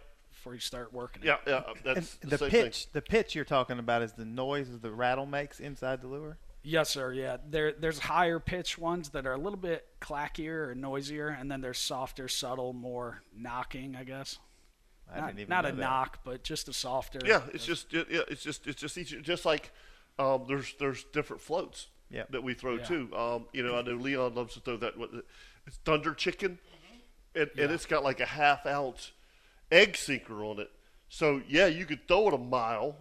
[0.43, 1.27] Before you start working it.
[1.27, 1.37] Yeah.
[1.47, 1.63] Yeah.
[1.85, 5.25] And That's the same pitch, the pitch you're talking about is the noise the rattle
[5.25, 6.37] makes inside the lure.
[6.65, 7.13] Yes, sir.
[7.13, 11.51] Yeah, there there's higher pitch ones that are a little bit clackier or noisier, and
[11.51, 14.39] then there's softer, subtle, more knocking, I guess.
[15.13, 15.81] I not didn't even not know a that.
[15.81, 17.21] knock, but just a softer.
[17.25, 19.21] Yeah, it's just yeah, it's just it's just easier.
[19.21, 19.71] Just like
[20.19, 22.31] um, there's there's different floats Yep.
[22.33, 22.85] that we throw Yeah.
[22.85, 23.11] too.
[23.17, 24.97] Um, you know, I know Leon loves to throw that.
[24.99, 25.11] What
[25.67, 26.59] it's Thunder Chicken,
[27.35, 29.11] and, and it's got like a half ounce
[29.73, 30.71] egg sinker on it.
[31.09, 32.97] So yeah, you could throw it a mile,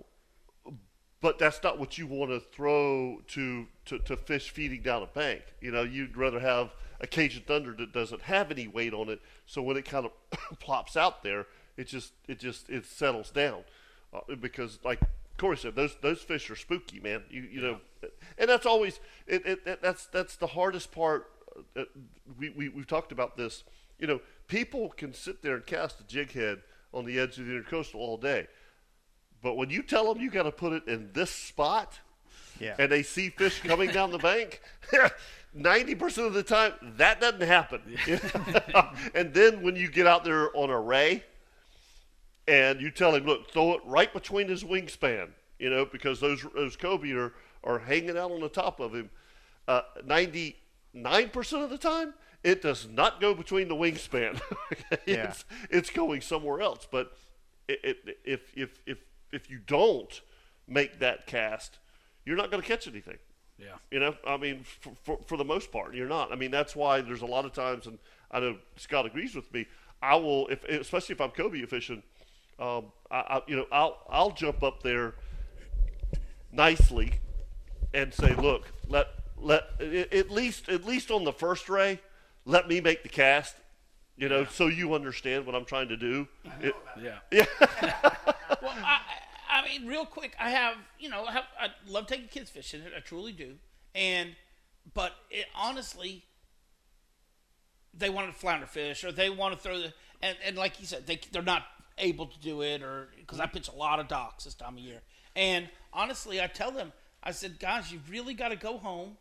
[1.21, 5.07] but that's not what you want to throw to, to, to fish feeding down a
[5.07, 5.43] bank.
[5.61, 9.21] You know, you'd rather have a Cajun Thunder that doesn't have any weight on it.
[9.45, 10.11] So when it kind of
[10.59, 11.45] plops out there,
[11.77, 13.63] it just it just it settles down
[14.13, 14.99] uh, because like
[15.37, 17.23] Corey said, those those fish are spooky, man.
[17.29, 17.77] You you know,
[18.37, 21.31] and that's always it, it, it that's that's the hardest part.
[21.75, 21.83] Uh,
[22.37, 23.63] we, we we've talked about this.
[23.99, 24.21] You know,
[24.51, 26.59] people can sit there and cast a jig head
[26.93, 28.47] on the edge of the intercoastal all day.
[29.41, 31.97] But when you tell them you got to put it in this spot,
[32.59, 32.75] Yeah.
[32.77, 34.61] and they see fish coming down the bank,
[35.53, 37.81] ninety percent of the time that doesn't happen.
[39.15, 41.23] and then when you get out there on a ray,
[42.47, 46.45] and you tell him, look, throw it right between his wingspan, you know, because those
[46.53, 47.33] those cobia are
[47.63, 49.09] are hanging out on the top of him.
[49.67, 50.57] Uh, ninety
[50.93, 54.39] nine percent of the time, it does not go between the wingspan.
[55.05, 55.29] Yeah.
[55.29, 56.87] it's it's going somewhere else.
[56.89, 57.13] But
[57.67, 58.99] it, it, if if if
[59.31, 60.21] if you don't
[60.67, 61.79] make that cast,
[62.25, 63.17] you're not going to catch anything.
[63.57, 63.75] Yeah.
[63.91, 66.31] You know, I mean, for, for, for the most part, you're not.
[66.31, 67.99] I mean, that's why there's a lot of times, and
[68.31, 69.67] I know Scott agrees with me.
[70.01, 72.01] I will, if especially if I'm cobia fishing,
[72.59, 75.15] um, I, I, you know, I'll I'll jump up there
[76.51, 77.13] nicely
[77.93, 81.99] and say, look, let let at least at least on the first ray,
[82.45, 83.55] let me make the cast.
[84.17, 86.27] You know, so you understand what I'm trying to do.
[86.61, 86.75] It-
[87.31, 87.45] Yeah.
[88.61, 88.99] Well, I,
[89.49, 92.81] I mean, real quick, I have, you know, I, have, I love taking kids fishing.
[92.95, 93.55] I truly do.
[93.95, 94.35] And
[94.93, 96.23] but it honestly,
[97.93, 100.85] they want to flounder fish or they want to throw the and, and like you
[100.85, 101.63] said, they they're not
[101.97, 104.83] able to do it or because I pitch a lot of docks this time of
[104.83, 105.01] year.
[105.35, 109.17] And honestly, I tell them, I said, guys, you've really got to go home,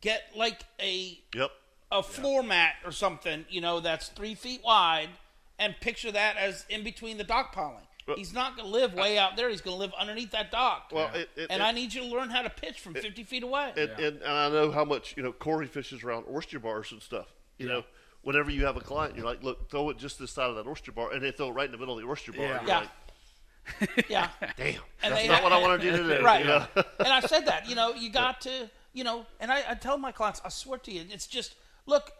[0.00, 1.50] get like a Yep.
[1.92, 5.10] A floor mat or something, you know, that's three feet wide,
[5.58, 7.86] and picture that as in between the dock piling.
[8.08, 9.48] Well- He's not going to live way out there.
[9.48, 10.88] He's going to live underneath that dock.
[10.90, 13.22] Well, it- it- and it- I need you to learn how to pitch from 50
[13.22, 13.72] feet away.
[13.76, 17.00] And, and, and I know how much you know Corey fishes around oyster bars and
[17.00, 17.26] stuff.
[17.58, 17.84] You know,
[18.22, 20.66] whenever you have a client, you're like, look, throw it just this side of that
[20.66, 22.42] oyster bar, and they throw it right in the middle of the oyster bar.
[22.44, 22.58] Yeah.
[22.58, 22.80] and you're Yeah.
[22.80, 24.28] like, yeah.
[24.56, 24.66] damn,
[25.04, 26.22] And that's they- not what I want to do today.
[26.22, 26.40] right.
[26.40, 26.66] You know?
[26.98, 29.96] and I said that, you know, you got to, you know, and I, I tell
[29.98, 31.54] my clients, I swear to you, it's just,
[31.86, 32.12] look,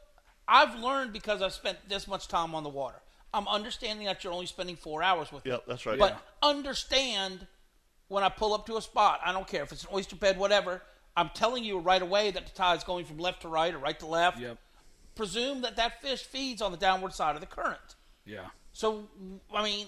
[0.47, 2.97] I've learned because I've spent this much time on the water.
[3.35, 5.53] I'm understanding that you're only spending four hours with me.
[5.53, 5.99] Yep, that's right.
[5.99, 7.47] But understand
[8.09, 10.39] when I pull up to a spot, I don't care if it's an oyster bed,
[10.39, 10.83] whatever.
[11.17, 13.99] I'm telling you right away that the tide's going from left to right or right
[14.01, 14.39] to left.
[14.39, 14.59] Yep.
[15.15, 17.97] Presume that that fish feeds on the downward side of the current.
[18.25, 18.47] Yeah.
[18.73, 19.09] So,
[19.55, 19.87] I mean,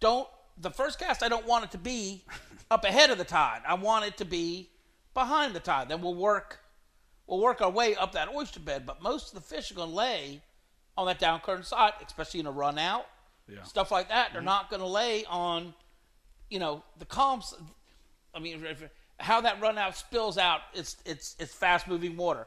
[0.00, 1.22] don't the first cast.
[1.22, 2.24] I don't want it to be
[2.70, 3.60] up ahead of the tide.
[3.66, 4.70] I want it to be
[5.12, 5.88] behind the tide.
[5.88, 6.60] Then we'll work,
[7.26, 8.86] we'll work our way up that oyster bed.
[8.86, 10.42] But most of the fish are going to lay
[10.96, 13.06] on that down current side, especially in a run out,
[13.48, 13.62] Yeah.
[13.62, 14.32] stuff like that.
[14.32, 14.46] They're mm-hmm.
[14.46, 15.74] not going to lay on,
[16.50, 17.54] you know, the calms.
[18.34, 18.64] I mean,
[19.18, 22.46] how that run out spills out, it's it's it's fast moving water.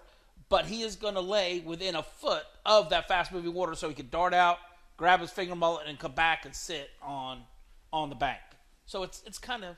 [0.49, 3.89] But he is going to lay within a foot of that fast moving water, so
[3.89, 4.59] he can dart out,
[4.95, 7.43] grab his finger mullet, and come back and sit on
[7.91, 8.39] on the bank.
[8.85, 9.75] So it's it's kind of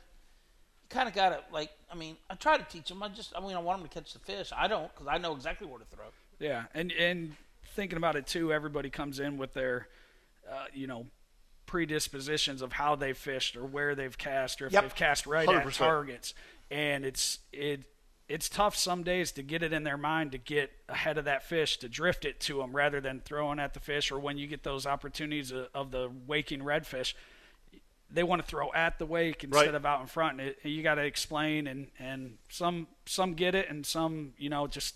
[0.90, 1.70] kind of got to like.
[1.92, 3.02] I mean, I try to teach him.
[3.04, 4.52] I just I mean, I want him to catch the fish.
[4.56, 6.06] I don't because I know exactly where to throw.
[6.40, 7.36] Yeah, and and
[7.76, 9.88] thinking about it too, everybody comes in with their,
[10.50, 11.06] uh, you know,
[11.66, 14.84] predispositions of how they fished or where they've cast or if Yep.
[14.84, 15.66] they've cast right 100%.
[15.68, 16.34] at targets,
[16.72, 17.84] and it's it
[18.28, 21.42] it's tough some days to get it in their mind to get ahead of that
[21.44, 24.46] fish to drift it to them rather than throwing at the fish or when you
[24.46, 27.16] get those opportunities of, of the waking redfish
[28.12, 29.76] they want to throw at the wake instead Right.
[29.76, 30.40] of out in front.
[30.40, 34.50] And it, you got to explain, and and some some get it, and some you
[34.50, 34.96] know just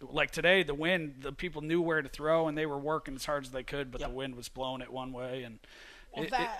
[0.00, 3.24] like today the wind, the people knew where to throw, and they were working as
[3.24, 4.10] hard as they could, but Yep.
[4.10, 5.60] the wind was blowing it one way, and
[6.12, 6.50] Well, it- it-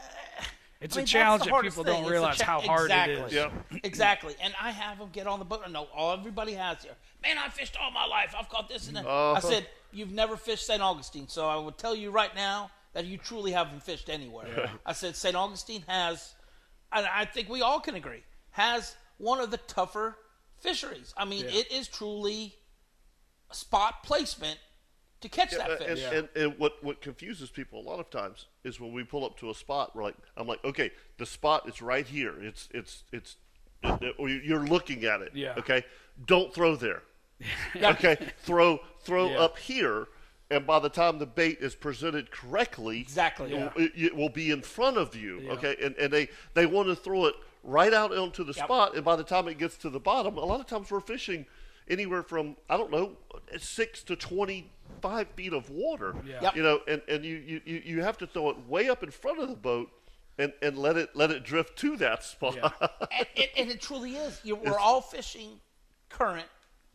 [0.81, 1.92] it's I a mean, challenge that people thing.
[1.92, 3.14] don't It's realize cha- how hard exactly.
[3.16, 3.33] it is.
[3.35, 3.52] Yep.
[3.85, 4.35] exactly.
[4.40, 5.68] And I have them get on the boat.
[5.70, 6.94] No, all everybody has here.
[7.22, 8.35] Man, I fished all my life.
[8.38, 9.05] I've caught this and that.
[9.07, 9.33] Uh-huh.
[9.35, 10.81] I said, you've never fished St.
[10.83, 14.70] Augustine, so I would tell you right now that you truly haven't fished anywhere.
[14.87, 15.35] I said St.
[15.35, 16.35] Augustine has,
[16.92, 20.16] and I think we all can agree, has one of the tougher
[20.61, 21.14] fisheries.
[21.16, 21.61] I mean, Yeah.
[21.61, 22.55] it is truly
[23.50, 24.59] spot placement
[25.20, 26.09] to catch that uh, and, fish.
[26.12, 29.38] and, and what what confuses people a lot of times is when we pull up
[29.38, 32.35] to a spot, we're like, I'm like, okay, the spot is right here.
[32.42, 33.37] It's it's it's,
[33.85, 35.31] it, it- or you- you're looking at it.
[35.35, 35.55] Yeah.
[35.59, 35.85] Okay,
[36.26, 37.02] don't throw there.
[37.76, 39.38] Okay, throw throw Yeah.
[39.40, 40.09] up here,
[40.53, 43.53] and by the time the bait is presented correctly, Exactly.
[43.53, 43.65] it, Yeah.
[43.75, 45.41] will- it, it will be in front of you.
[45.41, 45.53] Yeah.
[45.53, 47.35] Okay, and and they they want to throw it
[47.65, 48.65] right out onto the Yep.
[48.67, 51.01] spot, and by the time it gets to the bottom, a lot of times we're
[51.01, 51.47] fishing
[51.88, 53.17] anywhere from I don't know
[53.59, 56.15] six to twenty five feet of water.
[56.25, 56.43] Yeah.
[56.43, 56.57] Yep.
[56.57, 59.41] You know, and, and you, you, you have to throw it way up in front
[59.41, 59.91] of the boat
[60.38, 62.57] and, and let it let it drift to that spot.
[62.57, 62.71] Yeah.
[63.19, 64.38] and, and, and it truly is.
[64.45, 65.59] You, we're all fishing
[66.09, 66.47] current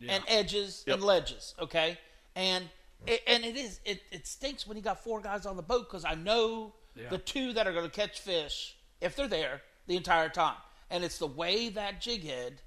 [0.08, 1.98] and edges and ledges, okay?
[2.36, 2.66] And
[3.06, 5.88] it, and it is it, it stinks when you got four guys on the boat
[5.90, 7.10] because I know Yeah.
[7.10, 10.58] the two that are going to catch fish if they're there the entire time,
[10.90, 12.62] and it's the way that jig head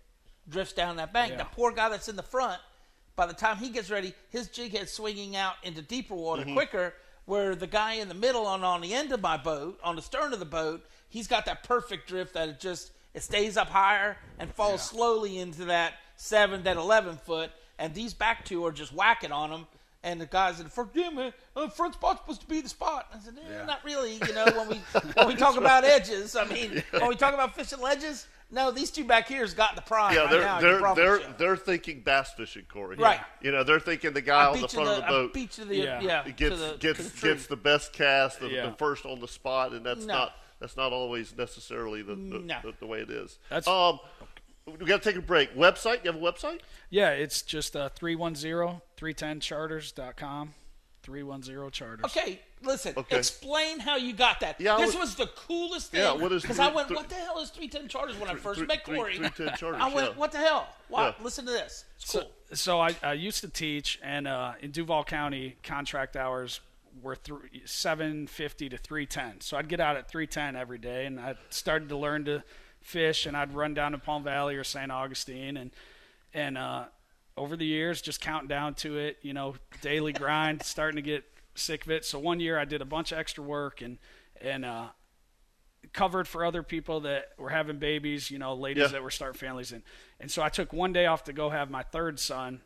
[0.48, 1.32] drifts down that bank.
[1.32, 1.38] Yeah.
[1.38, 2.60] That poor guy that's in the front,
[3.16, 6.54] by the time he gets ready, his jig head's swinging out into deeper water Mm-hmm.
[6.54, 6.94] quicker.
[7.26, 10.02] Where the guy in the middle on on the end of my boat, on the
[10.02, 13.68] stern of the boat, he's got that perfect drift that it just it stays up
[13.68, 18.72] higher and falls slowly into that seven, then eleven foot, and these back two are
[18.72, 19.66] just whacking on him.
[20.02, 22.70] And the guys in the front, yeah, man, uh, front spot's supposed to be the
[22.70, 23.08] spot.
[23.14, 24.14] I said, eh, not really.
[24.14, 24.76] You know, when we
[25.14, 28.90] when we talk about edges, I mean, when we talk about fishing ledges, no, these
[28.90, 30.14] two back here's got the prime.
[30.14, 31.34] Yeah, they're now, they're they're you.
[31.36, 32.96] they're thinking bass fishing, Corey.
[32.96, 33.20] Right.
[33.42, 35.06] You know, they're thinking the guy I on the front the, of the boat.
[35.06, 36.00] I boat beat you to the Yeah.
[36.00, 38.70] yeah, gets the, gets the gets the best cast, the, Yeah.
[38.70, 40.14] the first on the spot, and that's No.
[40.14, 42.56] not that's not always necessarily the the, No.
[42.64, 43.38] the, the way it is.
[43.50, 44.00] That's- um,
[44.78, 45.54] we got to take a break.
[45.56, 46.04] Website?
[46.04, 46.60] You have a website?
[46.90, 50.54] Yeah, it's just uh, 310-310-charters.com.
[51.02, 52.04] 310 charters.
[52.04, 52.92] Okay, listen.
[52.94, 53.16] Okay.
[53.16, 54.60] Explain how you got that.
[54.60, 56.00] Yeah, this was- was, the coolest thing.
[56.02, 58.34] Yeah, what is Because I went, three- what the hell is 310 Charters when I
[58.34, 59.16] first three- met three- Corey?
[59.16, 60.16] 310 Charters, I went, yeah.
[60.18, 60.68] what the hell?
[60.90, 61.24] Wow, Yeah.
[61.24, 61.86] listen to this.
[61.96, 62.30] It's So, cool.
[62.52, 66.60] so I, I used to teach, and uh, in Duval County, contract hours
[67.02, 69.40] were th- 750 to 310.
[69.40, 72.42] So I'd get out at 310 every day, and I started to learn to
[72.82, 74.90] fish, and I'd run down to Palm Valley or St.
[74.90, 75.70] Augustine, and
[76.32, 76.84] and uh,
[77.36, 81.24] over the years, just counting down to it, you know, daily grind, starting to get
[81.54, 82.04] sick of it.
[82.04, 83.98] So one year I did a bunch of extra work and
[84.40, 84.88] and uh,
[85.92, 88.88] covered for other people that were having babies, you know, ladies Yeah.
[88.88, 89.82] that were starting families, and
[90.20, 92.62] and so I took one day off to go have my third son.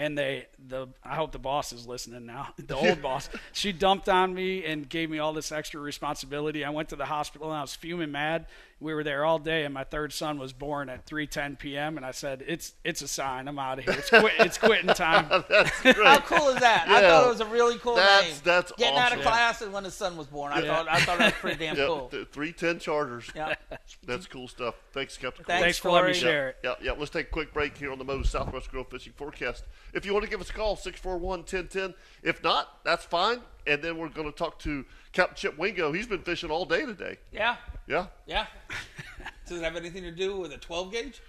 [0.00, 2.50] And they, the I hope the boss is listening now.
[2.56, 6.64] The old boss, she dumped on me and gave me all this extra responsibility.
[6.64, 8.46] I went to the hospital and I was fuming mad.
[8.80, 11.96] We were there all day, and my third son was born at 3:10 p.m.
[11.96, 13.48] And I said, "It's it's a sign.
[13.48, 13.94] I'm out of here.
[13.94, 16.84] It's quit, it's quitting time." How cool is that?
[16.88, 18.34] I thought it was a really cool That's- name.
[18.44, 19.22] that's Getting out of awesome.
[19.32, 20.52] class and when his son was born.
[20.52, 22.08] I thought I thought that was pretty damn Yep, cool.
[22.10, 23.28] 310 Chargers.
[23.34, 23.54] Yeah.
[24.06, 24.76] That's cool stuff.
[24.92, 25.44] Thanks, Captain.
[25.44, 26.58] Thanks, Thanks for letting me share it.
[26.62, 26.92] Yeah, yeah.
[26.92, 29.64] Let's take a quick break here on the Moe's Southwest Grill Fishing Forecast.
[29.92, 31.94] If you want to give us a call, 641-1010.
[32.22, 33.40] If not, that's fine.
[33.66, 35.92] And then we're going to talk to Captain Chip Wingo.
[35.92, 37.18] He's been fishing all day today.
[37.32, 37.56] Yeah.
[37.86, 38.06] Yeah.
[38.26, 38.46] Yeah.
[39.48, 41.20] Does it have anything to do with a 12 gauge?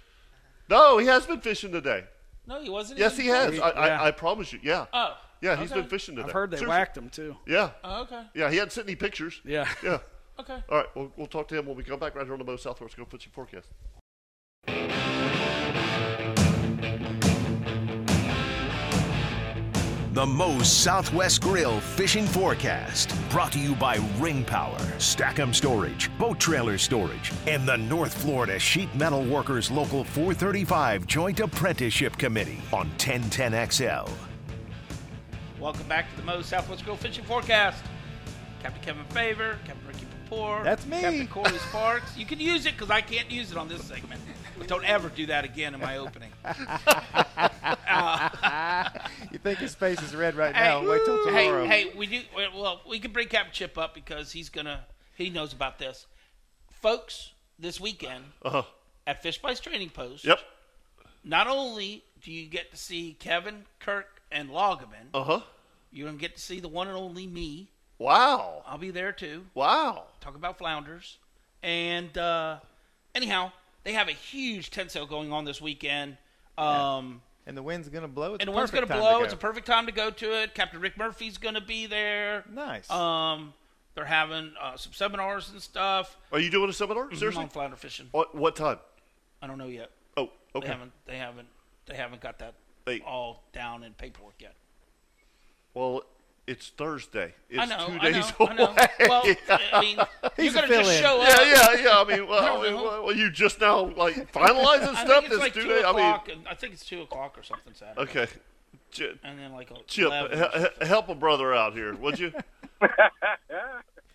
[0.68, 2.04] No, he has been fishing today.
[2.46, 2.98] No, he wasn't.
[2.98, 3.60] Yes, he even- has.
[3.60, 4.02] I, Yeah.
[4.02, 4.60] I, I promise you.
[4.62, 4.86] Yeah.
[4.92, 5.16] Oh.
[5.42, 5.80] Yeah, he's okay.
[5.80, 6.28] been fishing today.
[6.28, 6.76] I've heard they Seriously.
[6.78, 7.36] whacked him too.
[7.46, 7.70] Yeah.
[7.82, 8.22] Oh, okay.
[8.34, 9.40] Yeah, he hadn't sent any pictures.
[9.44, 9.66] Yeah.
[9.82, 9.98] Yeah.
[10.38, 10.56] Okay.
[10.70, 12.44] All right, we'll, we'll talk to him when we come back right here on the
[12.44, 13.68] Moe's Southwest Grill Fishing Forecast.
[20.12, 23.14] The Moe's Southwest Grill Fishing Forecast.
[23.30, 28.58] Brought to you by Ring Power, Stack'em Storage, Boat Trailer Storage, and the North Florida
[28.58, 34.10] Sheet Metal Workers Local 435 Joint Apprenticeship Committee on 1010XL.
[35.60, 37.84] Welcome back to the Moe's Southwest Grill Fishing Forecast.
[38.64, 40.64] Captain Kevin Favor, Captain Ricky Papour.
[40.64, 41.02] That's me.
[41.02, 42.16] Captain Corey Sparks.
[42.16, 44.20] You can use it because I can't use it on this segment.
[44.60, 46.30] But don't ever do that again in my opening.
[49.32, 50.88] You think his face is red right now?
[50.88, 51.66] Wait till hey, tomorrow.
[51.66, 52.20] hey, we do.
[52.36, 54.84] Well, we can bring Captain Chip up because he's gonna.
[55.14, 56.06] He knows about this,
[56.70, 57.32] folks.
[57.58, 58.62] This weekend Uh huh.
[59.06, 60.24] at Fish Bites Trading Post.
[60.24, 60.38] Yep.
[61.24, 65.40] Not only do you get to see Kevin, Kirk, and Loggeman, Uh huh.
[65.92, 67.68] you're gonna get to see the one and only me.
[67.98, 68.62] Wow.
[68.66, 69.44] I'll be there too.
[69.54, 70.04] Wow.
[70.20, 71.18] Talk about flounders.
[71.62, 72.58] And uh,
[73.14, 73.52] anyhow,
[73.84, 76.16] they have a huge tent sale going on this weekend.
[76.58, 78.34] Um, and the wind's gonna blow.
[78.34, 79.18] It's and the a wind's perfect going to time blow.
[79.20, 79.24] go.
[79.24, 80.54] It's a perfect time to go to it.
[80.54, 82.44] Captain Rick Murphy's going to be there.
[82.50, 82.90] nice.
[82.90, 83.54] Um,
[83.94, 87.12] they're having uh, some seminars and stuff Are you doing a seminar?
[87.14, 87.42] Seriously?
[87.42, 88.08] on flounder fishing.
[88.12, 88.78] What what time?
[89.42, 89.90] I don't know yet.
[90.16, 90.66] Oh, okay.
[90.66, 90.92] They haven't.
[91.06, 91.48] They haven't.
[91.86, 94.54] They haven't got that They- all down in paperwork yet.
[95.74, 96.02] Well,
[96.50, 97.32] it's Thursday.
[97.48, 97.86] It's I know.
[97.86, 98.46] two I days know.
[98.46, 98.50] away.
[98.50, 98.74] I know.
[99.08, 99.22] Well,
[99.72, 99.98] I mean,
[100.36, 101.02] He's you're a going to just fill-in.
[101.02, 101.28] show up.
[101.28, 101.98] yeah, yeah, yeah.
[102.00, 105.38] I mean, well, I well, you just now like finalizing I stuff think it's this
[105.38, 105.84] like two two days.
[105.84, 106.28] I mean, o'clock.
[106.50, 108.00] I think it's two o'clock or something Saturday.
[108.02, 108.26] okay.
[108.92, 112.32] Chip, And then like Chip, 11 he- he- help a brother out here, would you?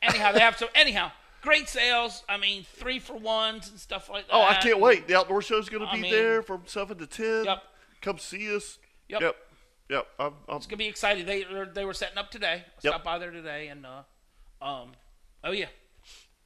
[0.01, 2.23] anyhow, they have so anyhow great sales.
[2.27, 4.33] I mean, three for ones and stuff like that.
[4.35, 5.07] Oh, I can't wait.
[5.07, 7.45] The outdoor show's going to I be mean- there from seven to ten.
[7.45, 7.63] Yep.
[8.01, 8.77] Come see us.
[9.07, 9.35] Yep.
[9.89, 9.97] Yep.
[9.97, 10.07] Yep.
[10.19, 11.25] I'm, I'm, It's gonna be exciting.
[11.25, 12.63] They they're- were setting up today.
[12.65, 12.91] I Yep.
[12.91, 14.03] stopped by there today, and uh,
[14.61, 14.91] um,
[15.43, 15.67] oh yeah,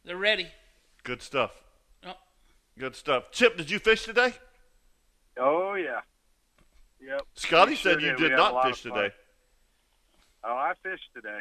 [0.04, 0.52] they're ready.
[1.04, 1.52] good stuff.
[2.04, 2.18] Yep.
[2.78, 3.32] Good stuff.
[3.32, 4.34] Chip, did you fish today?
[5.38, 6.02] Oh yeah.
[7.02, 7.22] Yep.
[7.34, 9.12] Scotty sure said you We did not fish today.
[10.44, 11.40] Oh, I fished today.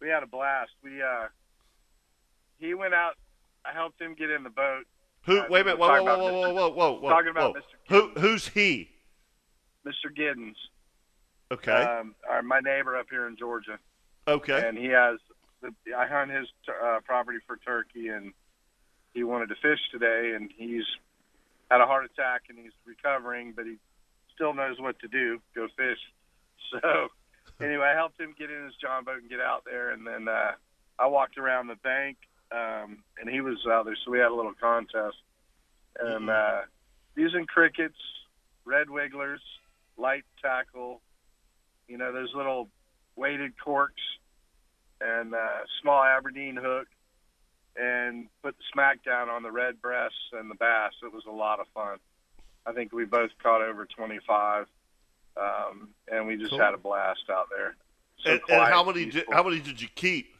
[0.00, 0.70] We had a blast.
[0.82, 1.28] We uh
[2.58, 3.14] he went out
[3.64, 4.84] I helped him get in the boat.
[5.24, 5.40] Who?
[5.40, 5.78] Uh, wait a minute.
[5.78, 6.54] Whoa, talking whoa, about whoa, whoa, Mr.
[6.54, 7.10] whoa, whoa, whoa.
[7.10, 7.60] talking about whoa.
[7.60, 8.12] Mr.
[8.14, 8.20] Who?
[8.20, 8.90] Who's he?
[9.86, 10.16] Mr.
[10.16, 10.54] Giddens.
[11.50, 11.72] Okay.
[11.72, 13.78] Um our, my neighbor up here in Georgia.
[14.26, 14.66] okay.
[14.66, 15.18] And he has
[15.62, 18.32] the, I hunt his uh, property for turkey and
[19.14, 20.84] he wanted to fish today and he's
[21.70, 23.76] had a heart attack and he's recovering but he
[24.34, 25.98] still knows what to do, go fish.
[26.82, 27.08] So
[27.60, 30.26] anyway, I helped him get in his John boat and get out there, and then
[30.26, 30.52] uh,
[30.98, 32.16] I walked around the bank,
[32.50, 35.16] um, and he was out there, so we had a little contest.
[36.00, 36.62] And uh,
[37.14, 37.98] using crickets,
[38.64, 39.40] red wigglers,
[39.96, 41.00] light tackle,
[41.88, 42.68] you know those little
[43.16, 44.02] weighted corks,
[45.00, 45.38] and uh,
[45.82, 46.86] small Aberdeen hook,
[47.76, 50.92] and put the smack down on the red breasts and the bass.
[51.02, 51.98] It was a lot of fun.
[52.66, 54.66] I think we both caught over 25,
[55.36, 56.58] um, and we just Cool.
[56.58, 57.76] had a blast out there.
[58.24, 59.06] So and, and how many?
[59.06, 60.34] Did, how many did you keep?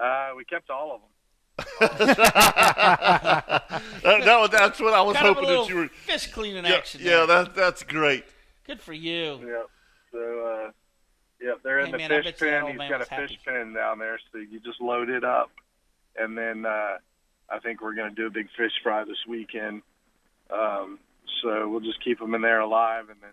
[0.00, 1.10] Uh, we kept all of them.
[1.80, 3.62] that,
[4.02, 5.88] that that's what I was kind of a hoping that you were.
[5.88, 7.00] fish cleaning Yeah, action.
[7.02, 7.26] yeah, there.
[7.44, 8.24] that that's great.
[8.66, 9.40] good for you.
[9.46, 9.70] Yep.
[10.14, 10.20] So,
[10.66, 10.70] uh,
[11.40, 12.62] yep, they're in Hey, the man, fish bet you that pen.
[12.62, 13.38] old He's man got a was fish happy.
[13.44, 15.50] pen down there, so you just load it up,
[16.16, 16.98] and then uh,
[17.50, 19.82] I think we're going to do a big fish fry this weekend.
[20.50, 21.00] Um,
[21.42, 23.32] so we'll just keep them in there alive, and then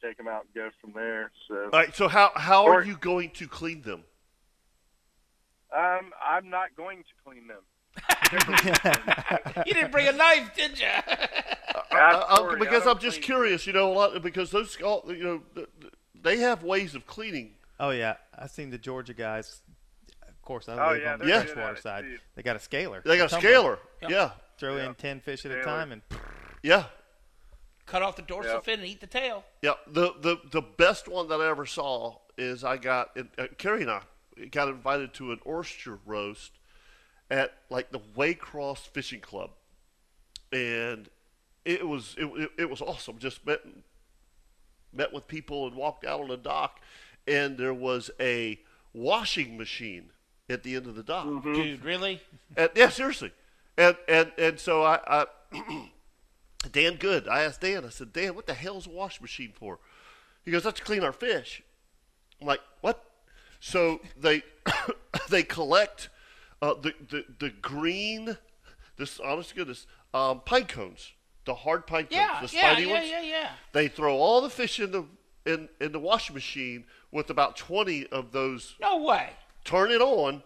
[0.00, 1.32] take them out and go from there.
[1.48, 1.94] So All right.
[1.94, 4.04] So how how are you going to clean them?
[5.76, 7.62] um, I'm not going to clean them.
[9.66, 10.86] You didn't bring a knife, did you?
[11.92, 15.24] Uh, I, I, because I'm just clean curious, you know, a lot because those you
[15.24, 15.92] know th- th-
[16.22, 17.54] they have ways of cleaning.
[17.80, 19.60] Oh yeah, I've seen the Georgia guys.
[20.28, 22.04] Of course, I Oh, yeah, on the they're good at freshwater side.
[22.04, 22.18] too.
[22.36, 23.02] They got a scaler.
[23.04, 23.50] They got a tumbler.
[23.50, 23.78] scaler.
[24.02, 24.10] Yep.
[24.10, 24.86] Yeah, Throw Yeah.
[24.86, 26.02] in ten fish at a time, and
[26.62, 26.84] yeah,
[27.86, 28.64] Cut off the dorsal Yep.
[28.64, 29.44] fin and eat the tail.
[29.60, 29.72] yeah.
[29.88, 33.90] The the the best one that I ever saw is I got uh, Carrie and
[33.90, 34.02] I
[34.52, 36.52] got invited to an oyster roast
[37.30, 39.50] at like the Waycross Fishing Club,
[40.52, 41.08] and
[41.64, 43.18] it was it, it, it was awesome.
[43.18, 43.60] Just met
[44.92, 46.80] met with people and walked out on the dock,
[47.26, 48.60] and there was a
[48.92, 50.10] washing machine
[50.48, 51.26] at the end of the dock.
[51.26, 51.54] Mm-hmm.
[51.54, 52.20] Dude, really?
[52.56, 53.32] And, yeah, seriously.
[53.78, 55.26] And and and so I, I
[56.72, 59.78] Dan Good, I asked Dan, I said, Dan, what the hell's a wash machine for?
[60.44, 61.62] He goes, that's to clean our fish.
[62.40, 63.04] I'm like, what?
[63.60, 64.42] So they
[65.30, 66.08] they collect
[66.62, 68.36] uh, the, the the green,
[68.96, 71.12] this honest to goodness, um, pine cones,
[71.44, 73.08] the hard pine cones, Yeah, the yeah, spiny yeah, ones.
[73.10, 73.48] yeah, yeah.
[73.72, 75.04] They throw all the fish in the
[75.46, 79.30] in in the washing machine with about twenty of those No way.
[79.64, 80.42] turn it on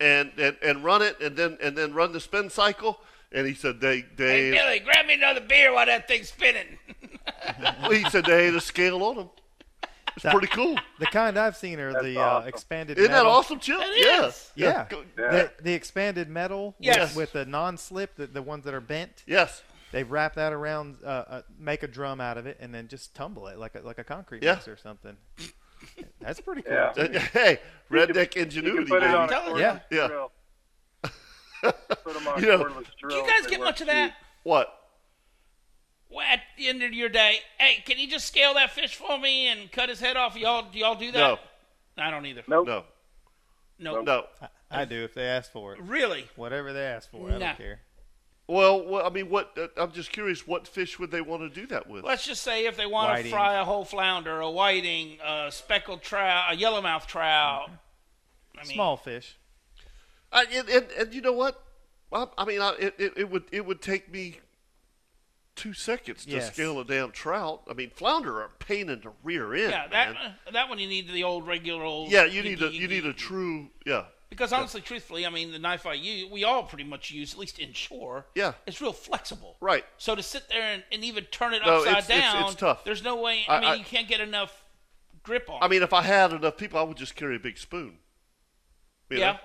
[0.00, 3.00] and, and and run it and then and then run the spin cycle
[3.32, 6.78] and he said they they." Hey, Billy, grab me another beer while that thing's spinning.
[7.90, 9.30] he said they had a scale on them
[10.14, 12.98] it's That- pretty cool the kind I've seen are That's the uh, expanded.
[12.98, 13.32] isn't that metal.
[13.32, 14.52] awesome chip It yeah is.
[14.54, 15.04] Yeah, Yeah.
[15.16, 17.14] The, the expanded metal Yes.
[17.14, 19.22] with, with the non-slip, the, the ones that are bent.
[19.26, 22.86] yes They wrap that around, uh, uh, make a drum out of it, and then
[22.88, 24.54] just tumble it like a, like a concrete Yeah.
[24.54, 25.16] mix or something.
[26.20, 26.74] That's pretty cool.
[26.74, 26.92] Yeah.
[27.32, 27.58] hey
[27.90, 29.80] redneck You ingenuity can put it on a Telling cordless.
[29.90, 30.06] Yeah.
[30.08, 30.32] drill.
[31.62, 33.16] Put 'em on You know, Do drill.
[33.18, 34.14] you guys get work much of that?
[34.42, 34.74] what Well,
[36.18, 39.46] at the end of your day, hey, can you just scale that fish for me
[39.48, 40.36] and cut his head off?
[40.36, 41.18] Y'all, do y'all do that?
[41.18, 41.38] no
[42.02, 42.42] I don't either.
[42.48, 42.66] Nope.
[42.66, 42.84] no
[43.78, 44.00] No.
[44.02, 44.26] no
[44.70, 45.80] I do if they ask for it.
[45.82, 46.26] Really?
[46.36, 47.38] Whatever they ask for, I Nah.
[47.38, 47.80] don't care.
[48.46, 51.60] well, well I mean what uh, I'm just curious what fish would they want to
[51.60, 54.50] do that with Let's just say if they want to fry a whole flounder, a
[54.50, 57.70] whiting, a speckled trout, a yellowmouth trout.
[58.56, 59.36] I mean, Small fish.
[60.32, 61.62] I, and, and, and you know what?
[62.10, 64.38] Well, I mean, I, it, it, it would it would take me
[65.60, 66.52] two seconds to Yes.
[66.52, 67.62] scale a damn trout.
[67.68, 69.70] I mean, flounder are a pain in the rear end.
[69.70, 70.34] Yeah, that man.
[70.46, 72.10] uh, that one you need the old regular old.
[72.10, 75.58] yeah, you need a you need a true yeah Because honestly, truthfully, I mean the
[75.58, 78.26] knife I use, we all pretty much use, at least inshore.
[78.34, 78.52] Yeah.
[78.66, 79.56] It's real flexible.
[79.60, 79.84] right.
[79.98, 82.54] So to sit there and, and even turn it No, upside it's- it's- down, it's
[82.54, 82.84] tough.
[82.84, 83.44] There's no way.
[83.48, 84.64] I, I- mean, I- you can't get enough
[85.22, 85.62] grip on.
[85.62, 87.98] I mean, if I had enough people, I would just carry a big spoon.
[89.10, 89.38] You yeah, know?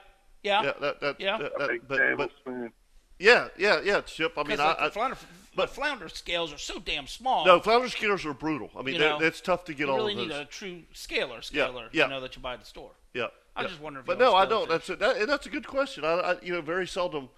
[0.44, 0.64] yeah.
[0.64, 1.38] yeah, that, that, Yeah.
[1.40, 2.74] that- A that- big but, but tablespoon.
[3.20, 4.34] yeah, yeah, yeah, Chip.
[4.38, 5.18] I mean, Because I, I the flounder,
[5.56, 7.46] but flounder scales are so damn small.
[7.46, 8.70] no flounder scalers are brutal.
[8.78, 10.46] I mean, You they're- know, it's tough to get you all You really need a
[10.46, 11.90] true scaler, scaler, yeah.
[11.92, 12.04] yeah.
[12.06, 12.92] you know, that you buy at the store.
[13.14, 13.28] Yeah.
[13.56, 13.70] I'm yeah.
[13.70, 14.68] just wondering if But no, I don't.
[14.68, 14.88] fish.
[14.88, 16.04] That's a, that, and that's a good question.
[16.04, 17.30] I, I, you know, very seldom.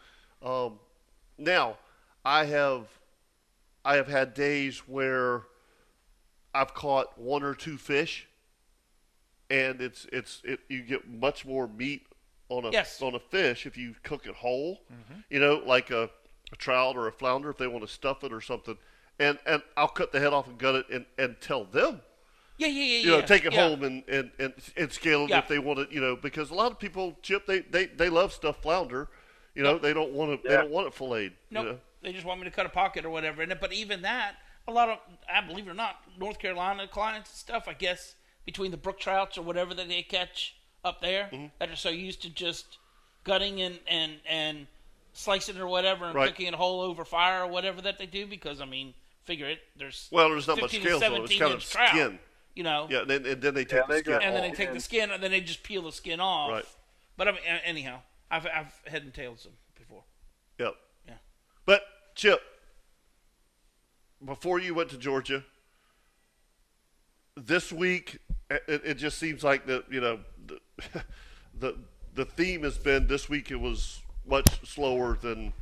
[0.42, 0.80] Um,
[1.38, 1.78] now,
[2.26, 2.88] I have,
[3.86, 5.44] I have had days where
[6.56, 8.28] I've caught one or two fish,
[9.50, 10.60] and it's it's it.
[10.70, 12.08] You get much more meat
[12.50, 13.02] on a Yes.
[13.02, 14.82] on a fish if you cook it whole.
[15.30, 16.10] You know, like a,
[16.52, 18.78] a trout or a flounder if they want to stuff it or something.
[19.20, 22.02] And and I'll cut the head off and gut it and, and tell them
[22.58, 23.26] Yeah, yeah, yeah, you know, yeah.
[23.26, 23.68] take it yeah.
[23.68, 25.40] home and, and, and, and scale it Yeah.
[25.40, 28.10] if they want to, you know, because a lot of people, Chip, they, they, they
[28.10, 29.08] love stuffed flounder.
[29.56, 31.34] You know, they don't want to, they don't want it filleted.
[31.50, 31.66] Nope.
[31.66, 31.78] You know?
[32.04, 33.60] They just want me to cut a pocket or whatever in it.
[33.60, 34.36] But even that,
[34.68, 35.00] a lot of,
[35.34, 38.14] I believe it or not, North Carolina clients and stuff, I guess,
[38.46, 41.48] between the brook trouts or whatever that they catch up there, Mm-hmm.
[41.58, 42.78] that are so used to just
[43.24, 44.68] gutting and, and, and
[45.18, 46.30] slicing or whatever and Right.
[46.30, 48.26] cooking it whole over fire or whatever that they do.
[48.28, 48.94] Because, I mean,
[49.24, 51.24] figure it, there's Well, there's not much 15 scales on it.
[51.24, 52.20] It's kind of inch trout, skin.
[52.56, 52.88] You know?
[52.90, 54.56] Yeah, and then, and then they take Yeah, the they skin got- And then they
[54.56, 56.52] take the skin and then they just peel the skin off.
[56.52, 56.66] Right.
[57.18, 60.04] But I mean, anyhow, I've, I've head and tailed some before.
[60.60, 60.76] Yep.
[61.08, 61.14] Yeah.
[61.66, 61.84] But,
[62.16, 62.42] Chip,
[64.24, 65.44] before you went to Georgia,
[67.36, 70.60] this week, it, it just seems like the, you know, the,
[71.60, 71.76] the,
[72.14, 75.54] the theme has been this week it was much slower than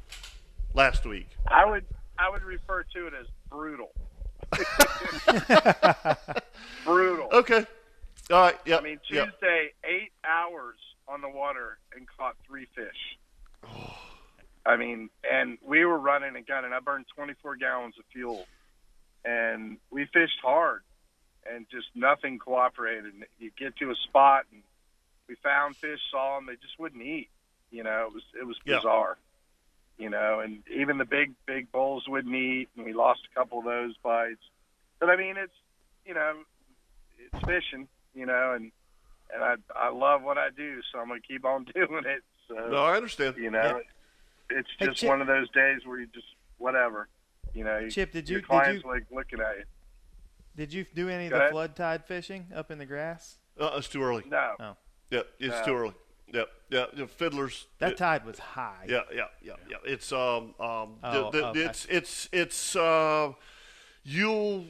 [0.74, 1.30] last week.
[1.48, 1.86] I would
[2.18, 3.92] I would refer to it as brutal.
[6.86, 7.30] brutal.
[7.32, 7.66] Okay.
[8.32, 8.56] All right.
[8.66, 8.78] Yeah.
[8.78, 9.26] I mean, yeah.
[9.26, 13.18] Tuesday, eight hours on the water and caught three fish.
[13.64, 13.98] Oh.
[14.66, 16.74] I mean, and we were running and gunning.
[16.74, 18.48] I burned 24 gallons of fuel,
[19.24, 20.82] and we fished hard,
[21.46, 23.06] and just nothing cooperated.
[23.06, 24.64] And you get to a spot, and
[25.28, 27.30] we found fish, saw them, they just wouldn't eat.
[27.72, 28.78] You know, it was it was Yeah.
[28.78, 29.18] bizarre.
[29.98, 33.60] You know, and even the big big bulls wouldn't eat, and we lost a couple
[33.60, 34.42] of those bites.
[35.00, 35.54] But I mean, it's
[36.06, 36.40] you know,
[37.20, 37.88] it's fishing.
[38.14, 38.72] You know, and
[39.34, 42.24] and I I love what I do, so I'm gonna keep on doing it.
[42.48, 43.38] So No, I understand.
[43.38, 43.82] you know,
[44.50, 47.08] it's Hey, just Chip- one of those days where you just whatever.
[47.54, 49.64] You know, Chip, did you- your did clients you- like looking at you.
[50.58, 51.52] Did you do any of the ahead.
[51.52, 53.40] flood tide fishing up in the grass?
[53.60, 54.24] Uh, it's too early.
[54.28, 54.78] No, Oh.
[55.10, 55.66] Yeah, it's No.
[55.66, 55.94] too early.
[56.34, 57.68] Yep, yeah, the fiddlers.
[57.80, 58.86] That it- tide was high.
[58.90, 59.78] Yeah, yeah, yeah, yeah.
[59.86, 61.60] It's um um Oh, the, okay.
[61.66, 63.34] it's it's it's uh
[64.04, 64.66] you'll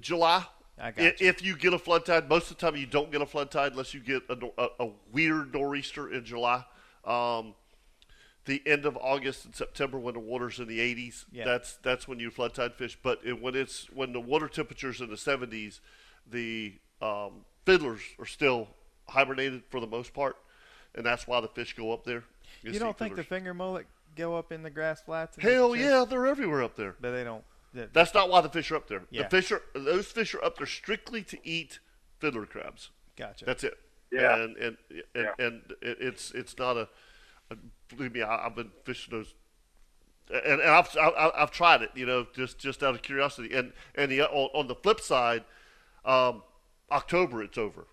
[0.00, 0.44] July.
[0.78, 1.28] I got you.
[1.28, 3.50] If you get a flood tide, most of the time you don't get a flood
[3.50, 6.64] tide unless you get a, a, a weird nor'easter in July.
[7.04, 7.54] Um,
[8.46, 11.44] the end of August and September when the water's in the 80s, Yeah.
[11.44, 12.98] that's that's when you flood tide fish.
[13.02, 15.80] But it, when it's when the water temperature's in the 70s,
[16.30, 18.68] the um, fiddlers are still
[19.08, 20.36] hibernated for the most part,
[20.94, 22.24] and that's why the fish go up there.
[22.62, 23.86] You see don't think the finger mullet
[24.16, 25.36] go up in the grass flats?
[25.38, 25.82] Hell fish?
[25.82, 26.94] yeah, they're everywhere up there.
[27.00, 27.44] But they don't.
[27.72, 29.02] they- That's not why the fish are up there.
[29.10, 29.24] Yeah.
[29.24, 31.78] The fish are those fish are up there strictly to eat
[32.20, 32.90] fiddler crabs.
[33.16, 33.44] Gotcha.
[33.44, 33.78] That's it.
[34.12, 34.34] Yeah.
[34.36, 35.44] And and and, Yeah.
[35.46, 36.88] and it, it's it's not a,
[37.50, 37.56] a
[37.88, 39.34] believe me, I, I've been fishing those.
[40.32, 43.54] And, and I've, I've I've tried it, you know, just just out of curiosity.
[43.54, 45.44] And and the on, on the flip side,
[46.04, 46.42] um,
[46.90, 47.86] October it's over.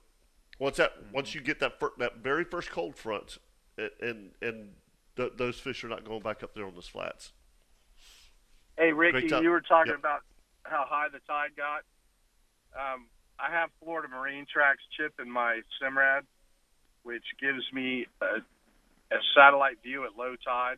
[0.61, 3.39] Once that once you get that fir- that very first cold front,
[3.99, 4.69] and and
[5.17, 7.33] th- those fish are not going back up there on those flats.
[8.77, 9.99] Hey, Ricky, you were talking Yep.
[9.99, 10.21] about
[10.61, 11.83] how high the tide got.
[12.79, 13.07] Um,
[13.39, 16.27] I have Florida Marine Tracks chip in my Simrad,
[17.01, 18.35] which gives me a,
[19.15, 20.77] a satellite view at low tide.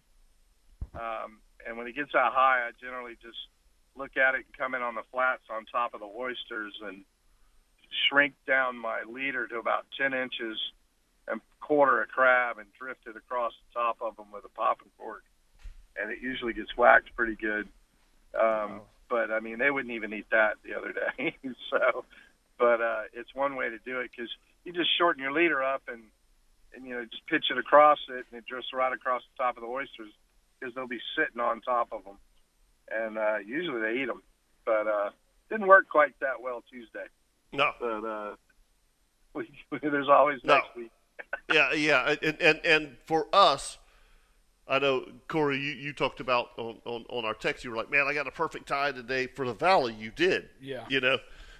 [0.96, 3.50] Um, and when it gets that high, I generally just
[3.98, 7.04] look at it and come in on the flats on top of the oysters and
[8.10, 10.58] shrink down my leader to about 10 inches
[11.28, 14.92] and quarter a crab and drift it across the top of them with a popping
[14.98, 15.24] cork.
[15.98, 17.68] And it usually gets whacked pretty good.
[18.40, 21.36] Um, But I mean, they wouldn't even eat that the other day.
[21.70, 22.04] so,
[22.58, 24.30] but uh, it's one way to do it because
[24.64, 26.02] you just shorten your leader up and
[26.74, 29.58] and you know just pitch it across it and it drifts right across the top
[29.58, 30.12] of the oysters
[30.60, 32.18] because they'll be sitting on top of them,
[32.90, 34.24] and uh, usually they eat them.
[34.66, 35.10] But uh,
[35.50, 37.06] didn't work quite that well Tuesday.
[37.54, 38.36] No, But uh,
[39.34, 39.50] we,
[39.82, 40.56] there's always No.
[40.56, 40.92] next week.
[41.54, 43.78] yeah, yeah, and and and for us,
[44.68, 47.64] I know Corey, you, you talked about on, on on our text.
[47.64, 50.50] You were like, "Man, I got a perfect tide today for the valley." You did,
[50.60, 50.86] Yeah.
[50.90, 51.18] You know,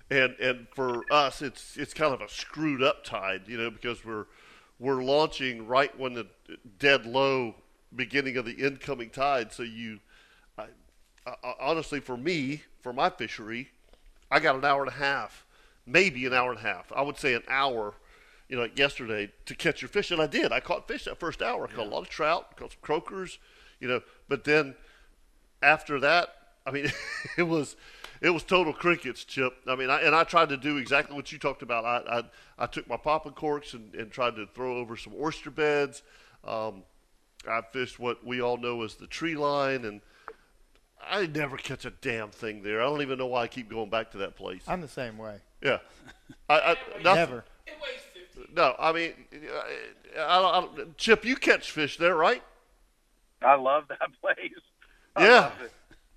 [0.10, 4.04] and and for us, it's it's kind of a screwed up tide, you know, because
[4.04, 4.26] we're
[4.80, 6.28] we're launching right when the
[6.80, 7.56] dead low
[7.96, 9.54] beginning of the incoming tide.
[9.54, 10.00] So you,
[10.58, 10.66] I,
[11.28, 13.70] I, honestly, for me, for my fishery,
[14.32, 15.46] I got an hour and a half,
[15.86, 16.92] maybe an hour and a half.
[16.96, 17.94] I would say an hour,
[18.50, 20.52] you know, like yesterday to catch your fish, and I did.
[20.52, 21.68] I caught fish that first hour.
[21.68, 23.40] I caught a lot of trout, caught some croakers,
[23.80, 24.02] you know.
[24.28, 24.76] But then
[25.62, 26.30] after that,
[26.66, 26.92] I mean,
[27.38, 27.76] it was
[28.22, 29.54] it was total crickets, Chip.
[29.68, 31.86] I mean, I, and I tried to do exactly what you talked about.
[31.86, 32.24] I I,
[32.64, 36.04] I took my popping corks and, and tried to throw over some oyster beds.
[36.46, 36.84] Um,
[37.48, 40.02] I fished what we all know as the tree line, and
[41.02, 42.82] I never catch a damn thing there.
[42.82, 44.62] I don't even know why I keep going back to that place.
[44.68, 45.40] I'm the same way.
[45.64, 45.78] Yeah,
[46.50, 46.70] I, I
[47.02, 47.04] nothing.
[47.04, 47.46] Never.
[47.66, 48.02] It weighs
[48.36, 48.54] 50.
[48.54, 49.14] No, I mean,
[50.20, 52.44] I don't, I Chip, you catch fish there, right?
[53.42, 54.38] I love that place.
[55.16, 55.52] I Yeah.
[55.64, 55.72] it.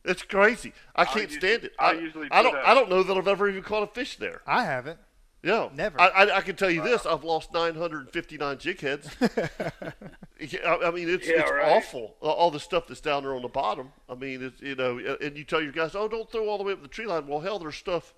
[0.05, 0.72] It's crazy.
[0.94, 1.72] I can't usually- stand it.
[1.80, 2.55] I I, usually I don't.
[2.57, 4.40] a- I don't know that I've ever even caught a fish there.
[4.47, 4.99] I haven't.
[5.42, 6.01] Yeah, Never.
[6.01, 9.09] I, I, I can tell you this: I've lost 959 jig heads.
[9.20, 11.76] I, I mean, it's Yeah, it's right.
[11.76, 12.16] awful.
[12.20, 13.92] All- All the stuff that's down there on the bottom.
[14.09, 16.64] I mean, it's you know, and you tell your guys, oh, don't throw all the
[16.64, 17.26] way up the tree line.
[17.26, 18.14] Well, hell, there's stuff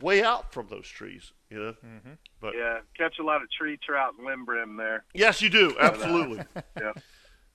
[0.00, 1.32] way out from those trees.
[1.50, 1.72] You know.
[1.84, 2.10] Mm-hmm.
[2.40, 5.04] But Yeah, catch a lot of tree trout and limb brim there.
[5.14, 5.76] yes, you do.
[5.80, 6.40] Absolutely.
[6.80, 6.92] Yeah.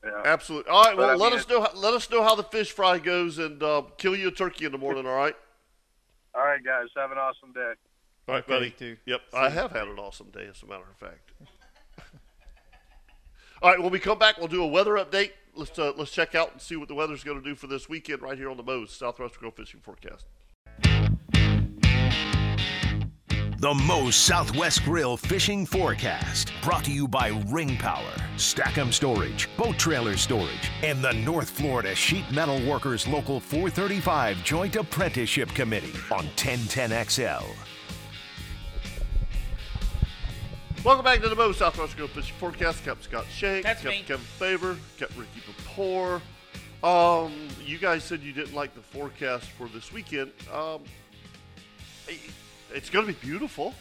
[0.04, 0.22] Yeah.
[0.26, 0.72] Absolutely.
[0.72, 0.96] All right.
[0.96, 1.62] But Well, I let mean, us know.
[1.62, 4.66] How, let us know how the fish fry goes, and uh, kill you a turkey
[4.66, 5.06] in the morning.
[5.06, 5.36] All right.
[6.34, 6.88] All right, guys.
[6.98, 7.74] Have an awesome day.
[8.28, 8.72] All right, buddy.
[8.72, 8.98] too.
[9.06, 11.32] Yep, I have had an awesome day, as a matter of fact.
[13.62, 15.32] All right, when we come back, we'll do a weather update.
[15.54, 17.88] Let's uh, let's check out and see what the weather's going to do for this
[17.90, 20.26] weekend right here on the Moe's Southwest Grill Fishing Forecast.
[23.62, 26.52] The Moe's Southwest Grill Fishing Forecast.
[26.64, 31.94] Brought to you by Ring Power, Stack'em Storage, Boat Trailer Storage, and the North Florida
[31.94, 37.44] Sheet Metal Workers Local 435 Joint Apprenticeship Committee on 1010XL.
[40.84, 42.84] Welcome back to the Moe's Southwest Grill Fishing Forecast.
[42.84, 44.06] Captain Scott Shank, That's Captain me.
[44.08, 46.20] Kevin Favor, Captain Ricky Papour.
[46.84, 47.32] Um,
[47.64, 50.32] you guys said you didn't like the forecast for this weekend.
[50.52, 50.82] Um,
[52.74, 53.74] it's going to be beautiful.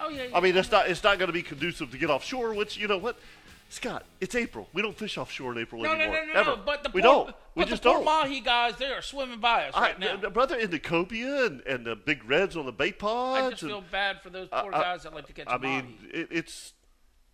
[0.00, 0.26] Oh yeah.
[0.34, 2.54] I mean, it's not it's not going to be conducive to get offshore.
[2.54, 3.18] Which you know what,
[3.68, 4.04] Scott?
[4.20, 4.68] It's April.
[4.72, 6.26] We don't fish offshore in April no, no, anymore.
[6.26, 6.50] no, no, ever.
[6.56, 6.62] no.
[6.64, 7.26] But the we poor, don't.
[7.26, 8.04] But we just the poor don't.
[8.04, 10.16] mahi guys, they are swimming by us right I, now.
[10.16, 13.42] the- brother, in the cobia and, and the big reds on the bait pods.
[13.46, 15.82] I just feel bad for those poor I- guys that like to catch I mahi.
[15.82, 16.74] mean, it, it's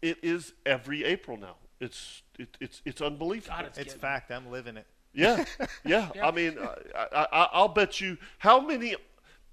[0.00, 1.56] it is every April now.
[1.80, 3.54] It's it, it's it's unbelievable.
[3.56, 4.30] God, it's, It's fact.
[4.30, 4.86] I'm living it.
[5.12, 5.44] Yeah,
[5.84, 6.08] yeah.
[6.14, 6.26] Yeah.
[6.26, 6.56] I mean,
[6.96, 8.96] I, I, I'll bet you how many,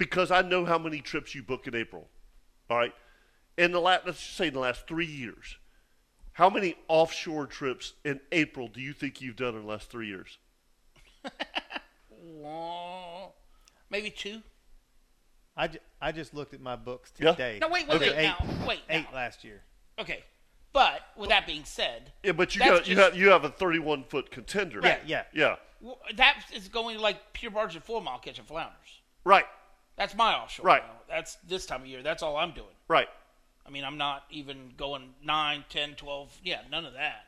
[0.01, 2.07] because I know how many trips you book in April.
[2.71, 2.91] All right,
[3.55, 5.57] in the last, let's just say in the last three years,
[6.33, 10.07] how many offshore trips in April do you think you've done in the last three
[10.07, 10.39] years?
[12.23, 13.33] Well,
[13.89, 14.41] maybe two.
[15.55, 17.31] I, ju- I just looked at my books Yeah.
[17.31, 17.57] today.
[17.61, 18.15] No, wait, wait, There wait.
[18.15, 18.79] were Now, wait.
[18.89, 19.61] eight last year.
[19.99, 20.23] Okay,
[20.73, 23.43] but with that being said, Yeah, but you That's got you just- have you have
[23.43, 24.79] a 31 foot contender.
[24.83, 25.23] Yeah, yeah.
[25.33, 25.55] yeah.
[25.81, 29.01] w- that is going like pure barge and full mile catching flounders.
[29.23, 29.45] Right,
[29.97, 30.65] That's my offshore.
[30.65, 30.83] Right.
[30.83, 30.93] now.
[31.09, 32.01] That's this time of year.
[32.03, 32.67] That's all I'm doing.
[32.87, 33.07] right.
[33.63, 36.39] I mean, I'm not even going 9, 10, 12.
[36.43, 37.25] Yeah, none of that.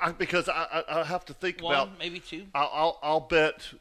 [0.00, 1.98] I, because I, I I have to think One, about.
[1.98, 2.46] maybe two.
[2.54, 3.72] I'll, I'll I'll bet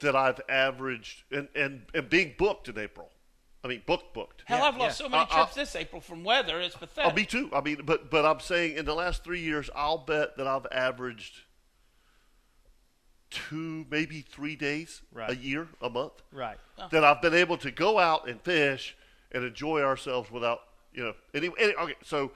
[0.00, 3.10] that I've averaged and and and being booked in April.
[3.62, 4.44] I mean, booked booked.
[4.46, 5.06] Hell, Yeah, I've lost yeah.
[5.06, 6.58] so many trips this April from weather.
[6.60, 7.12] It's pathetic.
[7.12, 7.50] Oh, me too.
[7.52, 10.66] I mean, but but I'm saying in the last three years, I'll bet that I've
[10.72, 11.40] averaged
[13.30, 15.30] two, maybe three days Right.
[15.30, 16.22] a year, a month.
[16.32, 16.58] Right.
[16.90, 18.96] That I've been able to go out and fish
[19.32, 20.60] and enjoy ourselves without,
[20.92, 21.50] you know, any.
[21.58, 22.32] any okay, so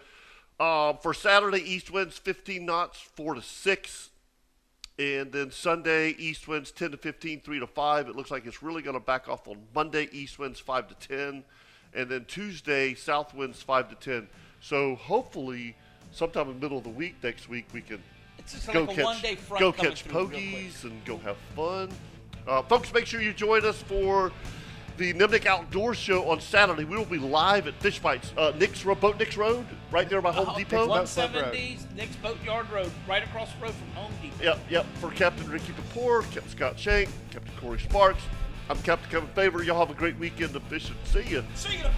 [0.60, 4.10] uh, for Saturday, east winds 15 knots, four to six.
[4.98, 8.08] And then Sunday, east winds 10 to 15, 3 to 5.
[8.08, 11.08] It looks like it's really going to back off on Monday, east winds 5 to
[11.08, 11.44] 10.
[11.94, 14.28] And then Tuesday, south winds 5 to 10.
[14.60, 15.74] So hopefully,
[16.12, 18.02] sometime in the middle of the week next week, we can
[18.38, 21.36] it's just go like a catch, one-day front go catch through pogies and go have
[21.56, 21.90] fun.
[22.46, 24.32] Uh, folks, make sure you join us for
[24.98, 26.84] the Nimnicht Outdoor Show on Saturday.
[26.84, 30.20] We will be live at Fish Bites, uh, Nick's Ro- Boat Nick's Road, right there
[30.20, 30.86] by Home Oh, Depot.
[30.86, 34.42] Boat- 170 Nick's Boatyard Road, right across the road from Home Depot.
[34.44, 34.86] Yep, yep.
[35.00, 38.22] For Captain Ricky Kapoor, Captain Scott Shank, Captain Corey Sparks,
[38.68, 39.62] I'm Captain Kevin Favor.
[39.62, 40.96] Y'all have a great weekend of fishing.
[41.04, 41.42] See ya.
[41.54, 41.90] See ya.